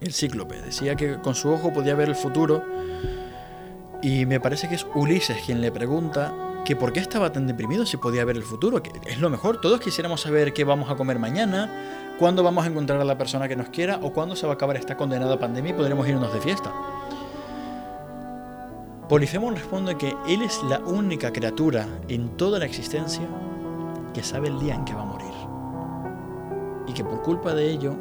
el 0.00 0.12
cíclope. 0.12 0.60
Decía 0.60 0.94
que 0.96 1.16
con 1.20 1.34
su 1.34 1.50
ojo 1.50 1.72
podía 1.72 1.94
ver 1.94 2.08
el 2.08 2.16
futuro. 2.16 2.62
Y 4.02 4.26
me 4.26 4.40
parece 4.40 4.68
que 4.68 4.74
es 4.74 4.86
Ulises 4.94 5.38
quien 5.44 5.60
le 5.60 5.72
pregunta 5.72 6.34
que 6.64 6.76
por 6.76 6.92
qué 6.92 7.00
estaba 7.00 7.32
tan 7.32 7.46
deprimido 7.46 7.86
si 7.86 7.96
podía 7.96 8.24
ver 8.24 8.36
el 8.36 8.42
futuro. 8.42 8.82
Que 8.82 8.90
es 9.06 9.20
lo 9.20 9.30
mejor. 9.30 9.60
Todos 9.60 9.80
quisiéramos 9.80 10.20
saber 10.20 10.52
qué 10.52 10.64
vamos 10.64 10.90
a 10.90 10.96
comer 10.96 11.18
mañana, 11.18 12.05
cuándo 12.18 12.42
vamos 12.42 12.64
a 12.64 12.68
encontrar 12.68 13.00
a 13.00 13.04
la 13.04 13.18
persona 13.18 13.48
que 13.48 13.56
nos 13.56 13.68
quiera 13.68 14.00
o 14.02 14.12
cuándo 14.12 14.36
se 14.36 14.46
va 14.46 14.52
a 14.52 14.54
acabar 14.54 14.76
esta 14.76 14.96
condenada 14.96 15.38
pandemia 15.38 15.72
y 15.72 15.74
podremos 15.74 16.08
irnos 16.08 16.32
de 16.32 16.40
fiesta. 16.40 16.72
Polifemo 19.08 19.50
responde 19.50 19.96
que 19.96 20.16
él 20.26 20.42
es 20.42 20.62
la 20.64 20.80
única 20.80 21.32
criatura 21.32 21.86
en 22.08 22.36
toda 22.36 22.58
la 22.58 22.64
existencia 22.64 23.26
que 24.12 24.22
sabe 24.22 24.48
el 24.48 24.58
día 24.58 24.74
en 24.74 24.84
que 24.84 24.94
va 24.94 25.02
a 25.02 25.04
morir. 25.04 25.26
Y 26.88 26.92
que 26.92 27.04
por 27.04 27.22
culpa 27.22 27.54
de 27.54 27.70
ello, 27.70 27.94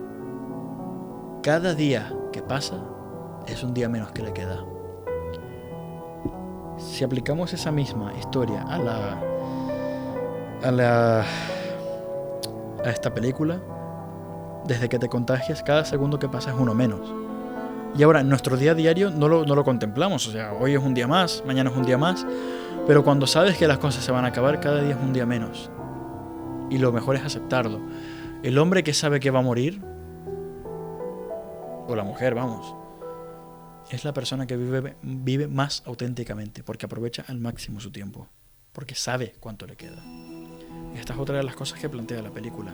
cada 1.43 1.75
día 1.75 2.11
que 2.31 2.41
pasa 2.41 2.83
es 3.47 3.63
un 3.63 3.73
día 3.73 3.87
menos 3.87 4.11
que 4.11 4.23
le 4.23 4.33
queda. 4.33 4.65
Si 6.77 7.03
aplicamos 7.03 7.53
esa 7.53 7.71
misma 7.71 8.13
historia 8.17 8.63
a 8.63 8.77
la 8.77 9.21
a 10.63 10.71
la 10.71 11.25
a 12.83 12.89
esta 12.89 13.13
película, 13.13 13.59
desde 14.65 14.89
que 14.89 14.99
te 14.99 15.09
contagias, 15.09 15.63
cada 15.63 15.85
segundo 15.85 16.19
que 16.19 16.29
pasa 16.29 16.51
es 16.51 16.57
uno 16.57 16.73
menos. 16.73 17.13
Y 17.97 18.03
ahora, 18.03 18.23
nuestro 18.23 18.57
día 18.57 18.71
a 18.71 18.75
diario 18.75 19.09
no 19.09 19.29
lo, 19.29 19.45
no 19.45 19.55
lo 19.55 19.63
contemplamos, 19.63 20.27
o 20.27 20.31
sea, 20.31 20.53
hoy 20.53 20.73
es 20.73 20.83
un 20.83 20.93
día 20.93 21.07
más, 21.07 21.43
mañana 21.45 21.69
es 21.69 21.77
un 21.77 21.85
día 21.85 21.97
más, 21.97 22.25
pero 22.87 23.03
cuando 23.03 23.25
sabes 23.25 23.57
que 23.57 23.67
las 23.67 23.77
cosas 23.77 24.03
se 24.03 24.11
van 24.11 24.25
a 24.25 24.29
acabar, 24.29 24.59
cada 24.59 24.81
día 24.81 24.95
es 24.95 25.01
un 25.01 25.13
día 25.13 25.25
menos. 25.25 25.69
Y 26.69 26.77
lo 26.77 26.91
mejor 26.91 27.15
es 27.15 27.23
aceptarlo. 27.23 27.79
El 28.43 28.57
hombre 28.57 28.83
que 28.83 28.93
sabe 28.93 29.19
que 29.19 29.31
va 29.31 29.39
a 29.39 29.43
morir, 29.43 29.81
o 31.87 31.95
la 31.95 32.03
mujer, 32.03 32.35
vamos, 32.35 32.75
es 33.89 34.03
la 34.03 34.13
persona 34.13 34.45
que 34.45 34.57
vive, 34.57 34.97
vive 35.01 35.47
más 35.47 35.83
auténticamente, 35.85 36.63
porque 36.63 36.85
aprovecha 36.85 37.23
al 37.27 37.39
máximo 37.39 37.79
su 37.79 37.91
tiempo, 37.91 38.27
porque 38.73 38.95
sabe 38.95 39.35
cuánto 39.39 39.65
le 39.67 39.75
queda. 39.75 40.03
Esta 40.95 41.13
es 41.13 41.19
otra 41.19 41.37
de 41.37 41.43
las 41.43 41.55
cosas 41.55 41.79
que 41.79 41.89
plantea 41.89 42.21
la 42.21 42.31
película. 42.31 42.73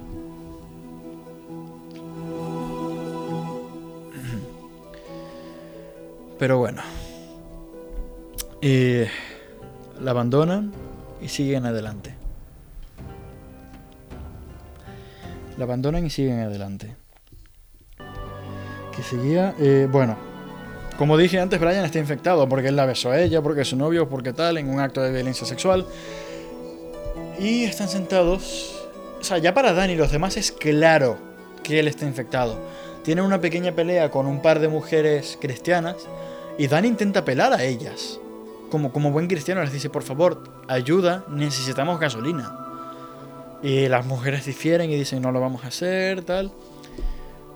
Pero 6.42 6.58
bueno. 6.58 6.82
la 8.64 10.10
abandonan 10.10 10.72
y 11.22 11.28
siguen 11.28 11.68
adelante. 11.68 12.16
La 15.60 15.66
abandonan 15.66 16.04
y 16.04 16.10
siguen 16.10 16.40
adelante. 16.40 16.96
Que 18.96 19.04
seguía. 19.04 19.54
Eh, 19.60 19.88
bueno. 19.92 20.18
Como 20.98 21.16
dije 21.16 21.40
antes, 21.40 21.60
Brian 21.60 21.86
está 21.86 22.00
infectado 22.00 22.50
porque 22.50 22.70
él 22.70 22.76
la 22.76 22.88
besó 22.88 23.12
a 23.12 23.22
ella, 23.22 23.44
porque 23.44 23.62
es 23.62 23.68
su 23.68 23.76
novio, 23.76 24.10
porque 24.10 24.34
tal, 24.34 24.58
en 24.58 24.68
un 24.68 24.80
acto 24.80 25.00
de 25.04 25.12
violencia 25.12 25.46
sexual. 25.46 25.86
Y 27.38 27.66
están 27.66 27.88
sentados. 27.88 28.88
O 29.20 29.24
sea, 29.24 29.38
ya 29.38 29.54
para 29.54 29.74
Dani 29.74 29.94
y 29.94 29.96
los 29.96 30.12
demás 30.12 30.38
es 30.38 30.52
claro 30.52 31.20
que 31.62 31.80
él 31.80 31.88
está 31.88 32.08
infectado. 32.08 32.58
Tiene 33.04 33.22
una 33.22 33.40
pequeña 33.40 33.74
pelea 33.74 34.10
con 34.10 34.26
un 34.26 34.42
par 34.42 34.60
de 34.60 34.70
mujeres 34.70 35.38
cristianas 35.40 35.98
y 36.62 36.68
Dani 36.68 36.90
intenta 36.90 37.26
pelar 37.26 37.54
a 37.54 37.64
ellas. 37.64 38.20
Como, 38.70 38.94
como 38.94 39.10
buen 39.10 39.26
cristiano 39.26 39.64
les 39.64 39.74
dice, 39.74 39.90
por 39.90 40.04
favor, 40.04 40.44
ayuda, 40.68 41.26
necesitamos 41.28 42.00
gasolina. 42.00 42.56
Y 43.64 43.88
las 43.88 44.06
mujeres 44.06 44.46
difieren 44.46 44.92
y 44.92 44.96
dicen, 44.96 45.24
no 45.24 45.32
lo 45.32 45.42
vamos 45.42 45.66
a 45.66 45.70
hacer, 45.70 46.22
tal. 46.22 46.52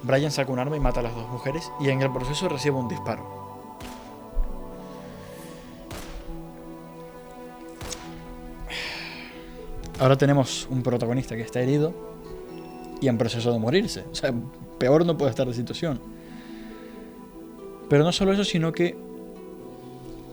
Brian 0.02 0.32
saca 0.32 0.52
un 0.52 0.58
arma 0.58 0.76
y 0.76 0.80
mata 0.80 1.02
a 1.02 1.04
las 1.04 1.14
dos 1.14 1.30
mujeres 1.30 1.72
y 1.80 1.90
en 1.90 2.02
el 2.02 2.12
proceso 2.12 2.50
recibe 2.50 2.78
un 2.78 2.88
disparo. 2.88 3.46
Ahora 10.00 10.18
tenemos 10.18 10.68
un 10.72 10.82
protagonista 10.82 11.36
que 11.36 11.44
está 11.44 11.62
herido 11.62 11.94
y 13.02 13.08
en 13.08 13.20
proceso 13.20 13.54
de 13.54 13.60
morirse. 13.60 14.04
O 14.12 14.16
sea, 14.16 14.34
peor 14.80 15.06
no 15.06 15.16
puede 15.16 15.30
estar 15.30 15.46
la 15.46 15.54
situación. 15.54 16.02
Pero 17.90 18.04
no 18.04 18.12
solo 18.12 18.34
eso, 18.34 18.44
sino 18.44 18.72
que 18.72 18.98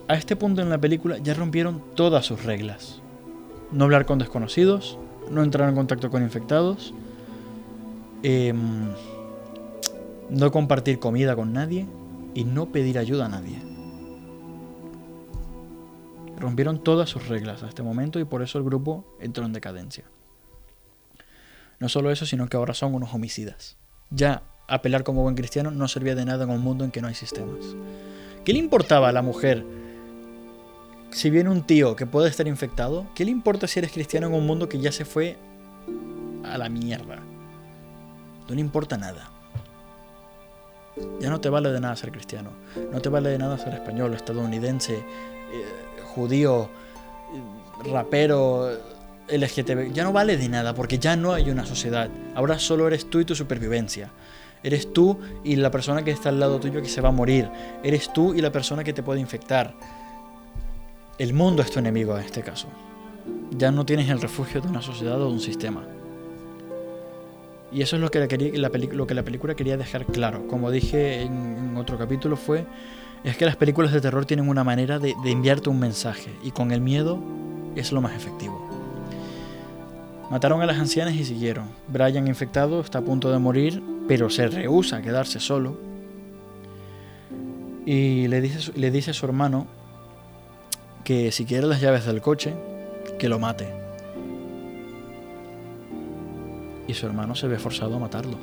a 0.08 0.14
este 0.14 0.36
punto 0.36 0.62
en 0.62 0.70
la 0.70 0.78
película 0.78 1.18
ya 1.18 1.34
rompieron 1.34 1.82
todas 1.94 2.26
sus 2.26 2.44
reglas. 2.44 3.00
No 3.70 3.84
hablar 3.84 4.06
con 4.06 4.18
desconocidos, 4.18 4.98
no 5.30 5.42
entrar 5.42 5.68
en 5.68 5.74
contacto 5.74 6.10
con 6.10 6.22
infectados, 6.22 6.92
em, 8.22 8.90
no 10.30 10.50
compartir 10.50 10.98
comida 10.98 11.36
con 11.36 11.52
nadie 11.52 11.86
y 12.34 12.44
no 12.44 12.72
pedir 12.72 12.98
ayuda 12.98 13.26
a 13.26 13.28
nadie. 13.28 13.58
Rompieron 16.38 16.82
todas 16.82 17.08
sus 17.08 17.28
reglas 17.28 17.62
a 17.62 17.68
este 17.68 17.82
momento 17.82 18.18
y 18.18 18.24
por 18.24 18.42
eso 18.42 18.58
el 18.58 18.64
grupo 18.64 19.04
entró 19.20 19.44
en 19.44 19.52
decadencia. 19.52 20.04
No 21.78 21.88
solo 21.88 22.10
eso, 22.10 22.26
sino 22.26 22.48
que 22.48 22.56
ahora 22.56 22.74
son 22.74 22.94
unos 22.94 23.14
homicidas. 23.14 23.76
Ya 24.10 24.42
apelar 24.72 25.04
como 25.04 25.22
buen 25.22 25.34
cristiano 25.34 25.70
no 25.70 25.86
servía 25.86 26.14
de 26.14 26.24
nada 26.24 26.44
en 26.44 26.50
un 26.50 26.62
mundo 26.62 26.84
en 26.84 26.90
que 26.90 27.02
no 27.02 27.08
hay 27.08 27.14
sistemas. 27.14 27.76
¿Qué 28.42 28.54
le 28.54 28.58
importaba 28.58 29.10
a 29.10 29.12
la 29.12 29.20
mujer 29.20 29.64
si 31.10 31.28
viene 31.28 31.50
un 31.50 31.62
tío 31.62 31.94
que 31.94 32.06
puede 32.06 32.30
estar 32.30 32.48
infectado? 32.48 33.06
¿Qué 33.14 33.26
le 33.26 33.30
importa 33.30 33.66
si 33.66 33.80
eres 33.80 33.92
cristiano 33.92 34.28
en 34.28 34.34
un 34.34 34.46
mundo 34.46 34.70
que 34.70 34.80
ya 34.80 34.90
se 34.90 35.04
fue 35.04 35.36
a 36.44 36.56
la 36.56 36.70
mierda? 36.70 37.16
No 38.48 38.54
le 38.54 38.60
importa 38.62 38.96
nada. 38.96 39.30
Ya 41.20 41.28
no 41.28 41.38
te 41.38 41.50
vale 41.50 41.70
de 41.70 41.80
nada 41.80 41.94
ser 41.94 42.10
cristiano. 42.10 42.50
No 42.90 43.00
te 43.00 43.10
vale 43.10 43.28
de 43.28 43.38
nada 43.38 43.58
ser 43.58 43.74
español, 43.74 44.14
estadounidense, 44.14 44.94
eh, 44.94 46.02
judío, 46.14 46.70
rapero, 47.84 48.70
LGTB. 49.28 49.92
Ya 49.92 50.04
no 50.04 50.14
vale 50.14 50.38
de 50.38 50.48
nada 50.48 50.74
porque 50.74 50.98
ya 50.98 51.14
no 51.14 51.34
hay 51.34 51.50
una 51.50 51.66
sociedad. 51.66 52.08
Ahora 52.34 52.58
solo 52.58 52.86
eres 52.86 53.10
tú 53.10 53.20
y 53.20 53.26
tu 53.26 53.34
supervivencia. 53.34 54.10
Eres 54.62 54.92
tú 54.92 55.18
y 55.42 55.56
la 55.56 55.70
persona 55.70 56.04
que 56.04 56.10
está 56.10 56.28
al 56.28 56.38
lado 56.38 56.60
tuyo 56.60 56.80
que 56.80 56.88
se 56.88 57.00
va 57.00 57.08
a 57.08 57.12
morir. 57.12 57.48
Eres 57.82 58.12
tú 58.12 58.34
y 58.34 58.40
la 58.40 58.52
persona 58.52 58.84
que 58.84 58.92
te 58.92 59.02
puede 59.02 59.20
infectar. 59.20 59.74
El 61.18 61.34
mundo 61.34 61.62
es 61.62 61.70
tu 61.70 61.78
enemigo 61.78 62.16
en 62.16 62.24
este 62.24 62.42
caso. 62.42 62.68
Ya 63.50 63.70
no 63.70 63.84
tienes 63.84 64.08
el 64.08 64.20
refugio 64.20 64.60
de 64.60 64.68
una 64.68 64.82
sociedad 64.82 65.20
o 65.20 65.26
de 65.26 65.32
un 65.32 65.40
sistema. 65.40 65.84
Y 67.72 67.80
eso 67.80 67.96
es 67.96 68.02
lo 68.02 68.10
que 68.10 68.20
la, 68.20 68.68
lo 68.68 69.06
que 69.06 69.14
la 69.14 69.22
película 69.22 69.54
quería 69.54 69.76
dejar 69.76 70.04
claro. 70.06 70.46
Como 70.46 70.70
dije 70.70 71.22
en, 71.22 71.76
otro 71.76 71.98
capítulo 71.98 72.36
fue, 72.36 72.66
es 73.24 73.36
que 73.36 73.46
las 73.46 73.56
películas 73.56 73.92
de 73.92 74.00
terror 74.00 74.26
tienen 74.26 74.48
una 74.48 74.62
manera 74.62 74.98
de, 74.98 75.14
de 75.24 75.30
enviarte 75.30 75.70
un 75.70 75.80
mensaje 75.80 76.30
y 76.42 76.50
con 76.50 76.70
el 76.70 76.80
miedo 76.80 77.18
es 77.74 77.92
lo 77.92 78.00
más 78.00 78.14
efectivo. 78.14 78.71
Mataron 80.32 80.62
a 80.62 80.66
las 80.66 80.78
ancianas 80.78 81.14
y 81.14 81.24
siguieron. 81.24 81.68
Brian 81.86 82.26
infectado 82.26 82.80
está 82.80 82.98
a 82.98 83.02
punto 83.02 83.30
de 83.30 83.38
morir, 83.38 83.80
pero 84.08 84.30
se 84.30 84.48
rehúsa 84.48 84.96
a 84.96 85.02
quedarse 85.02 85.38
solo. 85.38 85.78
Y 87.86 88.26
le 88.26 88.40
dice, 88.40 88.72
le 88.74 88.90
dice 88.90 89.12
a 89.12 89.14
su 89.14 89.26
hermano 89.26 89.68
que 91.04 91.30
si 91.30 91.44
quiere 91.44 91.68
las 91.68 91.80
llaves 91.80 92.04
del 92.06 92.20
coche, 92.20 92.54
que 93.20 93.28
lo 93.28 93.38
mate. 93.38 93.82
y 96.86 96.94
su 96.94 97.06
hermano 97.06 97.34
se 97.34 97.48
ve 97.48 97.58
forzado 97.58 97.96
a 97.96 97.98
matarlo. 97.98 98.36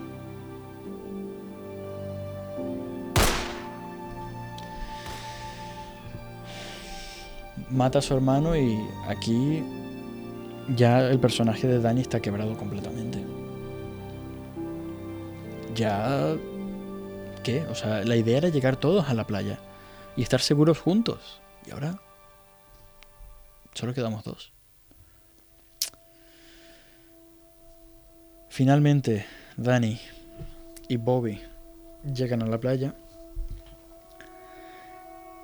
Mata 7.69 7.99
a 7.99 8.01
su 8.01 8.15
hermano 8.15 8.55
y 8.55 8.79
aquí 9.07 9.63
ya 10.75 11.07
el 11.09 11.19
personaje 11.19 11.67
de 11.67 11.79
Dani 11.79 12.01
está 12.01 12.19
quebrado 12.19 12.57
completamente. 12.57 13.23
Ya... 15.75 16.35
¿Qué? 17.43 17.63
O 17.69 17.75
sea, 17.75 18.03
la 18.03 18.15
idea 18.15 18.37
era 18.37 18.49
llegar 18.49 18.75
todos 18.75 19.09
a 19.09 19.13
la 19.13 19.25
playa 19.25 19.59
y 20.15 20.23
estar 20.23 20.41
seguros 20.41 20.79
juntos. 20.79 21.41
Y 21.65 21.71
ahora... 21.71 21.99
Solo 23.73 23.93
quedamos 23.93 24.23
dos. 24.23 24.51
Finalmente, 28.49 29.25
Danny 29.55 29.99
y 30.89 30.97
Bobby 30.97 31.41
llegan 32.13 32.41
a 32.41 32.47
la 32.47 32.59
playa 32.59 32.93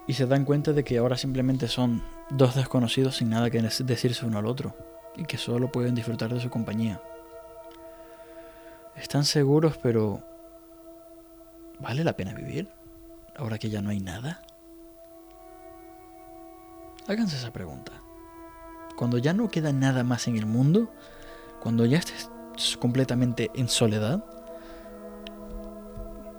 y 0.07 0.13
se 0.13 0.25
dan 0.25 0.43
cuenta 0.43 0.73
de 0.73 0.83
que 0.83 0.97
ahora 0.97 1.15
simplemente 1.15 1.67
son 1.67 2.03
dos 2.29 2.55
desconocidos 2.55 3.17
sin 3.17 3.29
nada 3.29 3.49
que 3.49 3.61
decirse 3.61 4.25
uno 4.25 4.39
al 4.39 4.47
otro 4.47 4.75
y 5.17 5.25
que 5.25 5.37
solo 5.37 5.71
pueden 5.71 5.95
disfrutar 5.95 6.33
de 6.33 6.39
su 6.39 6.49
compañía. 6.49 7.01
Están 8.95 9.25
seguros, 9.25 9.77
pero 9.81 10.21
¿vale 11.79 12.03
la 12.03 12.13
pena 12.13 12.33
vivir 12.33 12.69
ahora 13.35 13.57
que 13.57 13.69
ya 13.69 13.81
no 13.81 13.89
hay 13.89 13.99
nada? 13.99 14.41
Háganse 17.07 17.35
esa 17.35 17.51
pregunta. 17.51 17.91
Cuando 18.95 19.17
ya 19.17 19.33
no 19.33 19.49
queda 19.49 19.73
nada 19.73 20.03
más 20.03 20.27
en 20.27 20.37
el 20.37 20.45
mundo, 20.45 20.91
cuando 21.61 21.85
ya 21.85 21.99
estés 21.99 22.29
completamente 22.77 23.51
en 23.53 23.67
soledad, 23.67 24.23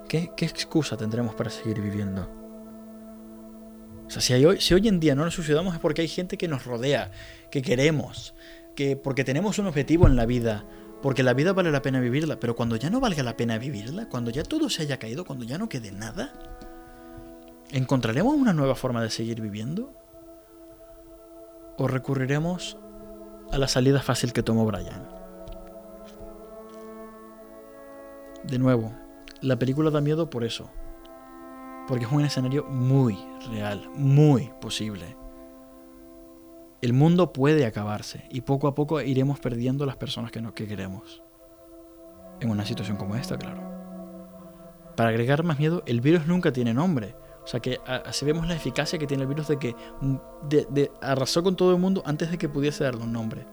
¿qué, 0.09 0.33
excusa 0.39 0.97
tendremos 0.97 1.35
para 1.35 1.51
seguir 1.51 1.81
viviendo? 1.81 2.29
O 4.07 4.11
sea, 4.11 4.23
si, 4.23 4.33
hoy, 4.45 4.61
si 4.61 4.73
hoy 4.73 4.89
en 4.89 5.01
día 5.01 5.15
no 5.15 5.25
nos 5.25 5.35
suicidamos 5.35 5.75
es 5.75 5.81
porque 5.81 6.03
hay 6.03 6.09
gente 6.09 6.39
que 6.39 6.49
nos 6.49 6.65
rodea, 6.65 7.11
que 7.51 7.61
queremos, 7.61 8.35
que 8.77 8.97
porque 8.97 9.25
tenemos 9.25 9.59
un 9.59 9.67
objetivo 9.67 10.07
en 10.07 10.15
la 10.15 10.27
vida, 10.27 10.65
porque 11.03 11.25
la 11.25 11.35
vida 11.35 11.53
vale 11.53 11.73
la 11.73 11.83
pena 11.83 11.99
vivirla, 11.99 12.39
pero 12.39 12.55
cuando 12.55 12.77
ya 12.77 12.91
no 12.91 13.01
valga 13.01 13.25
la 13.25 13.37
pena 13.37 13.59
vivirla, 13.59 14.09
cuando 14.09 14.31
ya 14.31 14.45
todo 14.45 14.71
se 14.71 14.83
haya 14.83 14.99
caído, 14.99 15.25
cuando 15.25 15.45
ya 15.45 15.59
no 15.59 15.69
quede 15.69 15.91
nada, 15.91 16.33
¿encontraremos 17.71 18.35
una 18.35 18.53
nueva 18.53 18.77
forma 18.77 19.03
de 19.03 19.11
seguir 19.11 19.41
viviendo? 19.41 19.93
¿O 21.79 21.89
recurriremos 21.89 22.79
a 23.51 23.59
la 23.59 23.67
salida 23.67 24.01
fácil 24.01 24.33
que 24.33 24.43
tomó 24.43 24.65
Brian? 24.65 25.17
de 28.47 28.59
nuevo, 28.59 28.93
la 29.41 29.59
película 29.59 29.91
da 29.91 30.01
miedo 30.01 30.31
por 30.31 30.45
eso. 30.45 30.71
Porque 31.89 32.05
es 32.05 32.13
un 32.13 32.25
escenario 32.25 32.65
muy 32.65 33.19
real, 33.51 33.89
muy 33.95 34.51
posible. 34.61 35.17
El 36.83 36.93
mundo 36.93 37.33
puede 37.33 37.65
acabarse 37.65 38.27
y 38.31 38.43
poco 38.43 38.69
a 38.69 38.75
poco 38.75 39.01
iremos 39.01 39.41
perdiendo 39.41 39.87
las 39.87 39.97
personas 39.97 40.31
que, 40.31 40.41
no, 40.41 40.55
que 40.55 40.67
queremos. 40.67 41.23
En 42.41 42.51
una 42.51 42.67
situación 42.67 42.97
como 42.97 43.17
esta, 43.17 43.39
claro. 43.39 43.63
Para 44.95 45.11
agregar 45.11 45.43
más 45.43 45.59
miedo, 45.59 45.83
el 45.87 46.01
virus 46.01 46.27
nunca 46.27 46.53
tiene 46.53 46.75
nombre. 46.75 47.15
O 47.43 47.49
sea 47.49 47.61
que 47.61 47.79
así 47.87 48.25
vemos 48.25 48.49
la 48.49 48.57
eficacia 48.57 48.99
que 48.99 49.07
tiene 49.07 49.23
el 49.23 49.29
virus 49.29 49.49
de 49.49 49.59
que 49.59 49.77
de, 50.49 50.91
arrasó 51.01 51.43
con 51.43 51.55
todo 51.55 51.73
el 51.73 51.81
mundo 51.81 52.03
antes 52.05 52.31
de 52.31 52.39
que 52.39 52.49
pudiese 52.49 52.85
darle 52.85 53.05
un 53.05 53.13
nombre. 53.13 53.47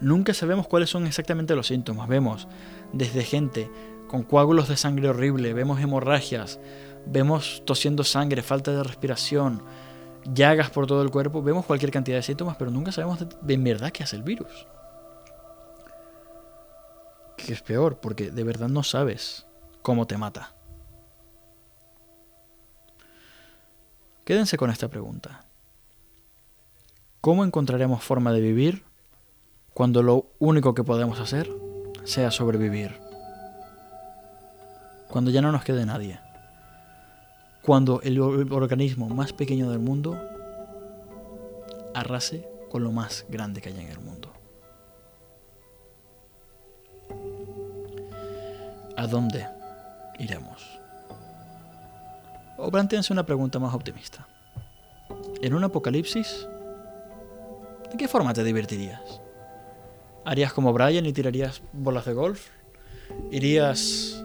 Nunca 0.00 0.32
sabemos 0.34 0.68
cuáles 0.68 0.88
son 0.88 1.06
exactamente 1.06 1.56
los 1.56 1.66
síntomas. 1.66 2.08
Vemos 2.08 2.48
desde 2.92 3.24
gente 3.24 3.70
con 4.06 4.22
coágulos 4.22 4.68
de 4.68 4.76
sangre 4.76 5.08
horrible, 5.08 5.52
vemos 5.52 5.80
hemorragias, 5.80 6.60
vemos 7.06 7.62
tosiendo 7.64 8.04
sangre, 8.04 8.42
falta 8.42 8.70
de 8.70 8.82
respiración, 8.82 9.62
llagas 10.24 10.70
por 10.70 10.86
todo 10.86 11.02
el 11.02 11.10
cuerpo, 11.10 11.42
vemos 11.42 11.66
cualquier 11.66 11.90
cantidad 11.90 12.16
de 12.16 12.22
síntomas, 12.22 12.56
pero 12.56 12.70
nunca 12.70 12.92
sabemos 12.92 13.18
de, 13.20 13.54
en 13.54 13.64
verdad 13.64 13.90
qué 13.92 14.02
hace 14.02 14.16
el 14.16 14.22
virus. 14.22 14.66
Que 17.36 17.52
es 17.52 17.62
peor, 17.62 17.98
porque 17.98 18.30
de 18.30 18.44
verdad 18.44 18.68
no 18.68 18.82
sabes 18.82 19.46
cómo 19.82 20.06
te 20.06 20.16
mata. 20.16 20.54
Quédense 24.24 24.56
con 24.56 24.70
esta 24.70 24.88
pregunta. 24.88 25.44
¿Cómo 27.20 27.44
encontraremos 27.44 28.02
forma 28.02 28.32
de 28.32 28.40
vivir 28.40 28.84
cuando 29.74 30.02
lo 30.02 30.26
único 30.38 30.74
que 30.74 30.84
podemos 30.84 31.18
hacer 31.18 31.50
sea 32.04 32.30
sobrevivir? 32.30 33.02
cuando 35.12 35.30
ya 35.30 35.42
no 35.42 35.52
nos 35.52 35.62
quede 35.62 35.84
nadie. 35.86 36.18
Cuando 37.62 38.00
el 38.02 38.20
organismo 38.20 39.08
más 39.08 39.32
pequeño 39.32 39.70
del 39.70 39.78
mundo 39.78 40.18
arrase 41.94 42.48
con 42.70 42.82
lo 42.82 42.90
más 42.90 43.24
grande 43.28 43.60
que 43.60 43.68
hay 43.68 43.78
en 43.78 43.88
el 43.88 44.00
mundo. 44.00 44.32
¿A 48.96 49.06
dónde 49.06 49.46
iremos? 50.18 50.80
O 52.58 52.70
planteense 52.70 53.12
una 53.12 53.24
pregunta 53.24 53.58
más 53.58 53.74
optimista. 53.74 54.26
En 55.40 55.54
un 55.54 55.64
apocalipsis, 55.64 56.46
¿de 57.90 57.96
qué 57.96 58.08
forma 58.08 58.32
te 58.32 58.44
divertirías? 58.44 59.20
¿Harías 60.24 60.52
como 60.52 60.72
Brian 60.72 61.06
y 61.06 61.12
tirarías 61.12 61.62
bolas 61.72 62.04
de 62.06 62.12
golf? 62.12 62.48
¿Irías 63.30 64.24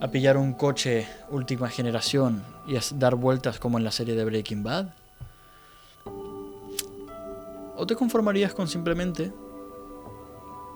a 0.00 0.08
pillar 0.08 0.36
un 0.36 0.52
coche 0.52 1.08
última 1.30 1.68
generación 1.68 2.44
y 2.66 2.76
a 2.76 2.80
dar 2.94 3.16
vueltas 3.16 3.58
como 3.58 3.78
en 3.78 3.84
la 3.84 3.90
serie 3.90 4.14
de 4.14 4.24
Breaking 4.24 4.62
Bad? 4.62 4.94
¿O 7.76 7.86
te 7.86 7.96
conformarías 7.96 8.54
con 8.54 8.68
simplemente 8.68 9.32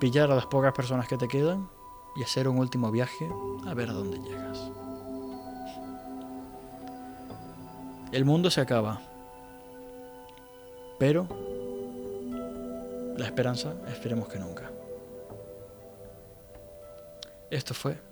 pillar 0.00 0.30
a 0.30 0.34
las 0.34 0.46
pocas 0.46 0.72
personas 0.72 1.06
que 1.06 1.16
te 1.16 1.28
quedan 1.28 1.68
y 2.16 2.22
hacer 2.22 2.48
un 2.48 2.58
último 2.58 2.90
viaje 2.90 3.28
a 3.66 3.74
ver 3.74 3.90
a 3.90 3.92
dónde 3.92 4.18
llegas? 4.18 4.70
El 8.10 8.24
mundo 8.24 8.50
se 8.50 8.60
acaba, 8.60 9.00
pero 10.98 11.26
la 13.16 13.24
esperanza 13.24 13.74
esperemos 13.88 14.28
que 14.28 14.38
nunca. 14.38 14.70
Esto 17.50 17.72
fue 17.72 18.11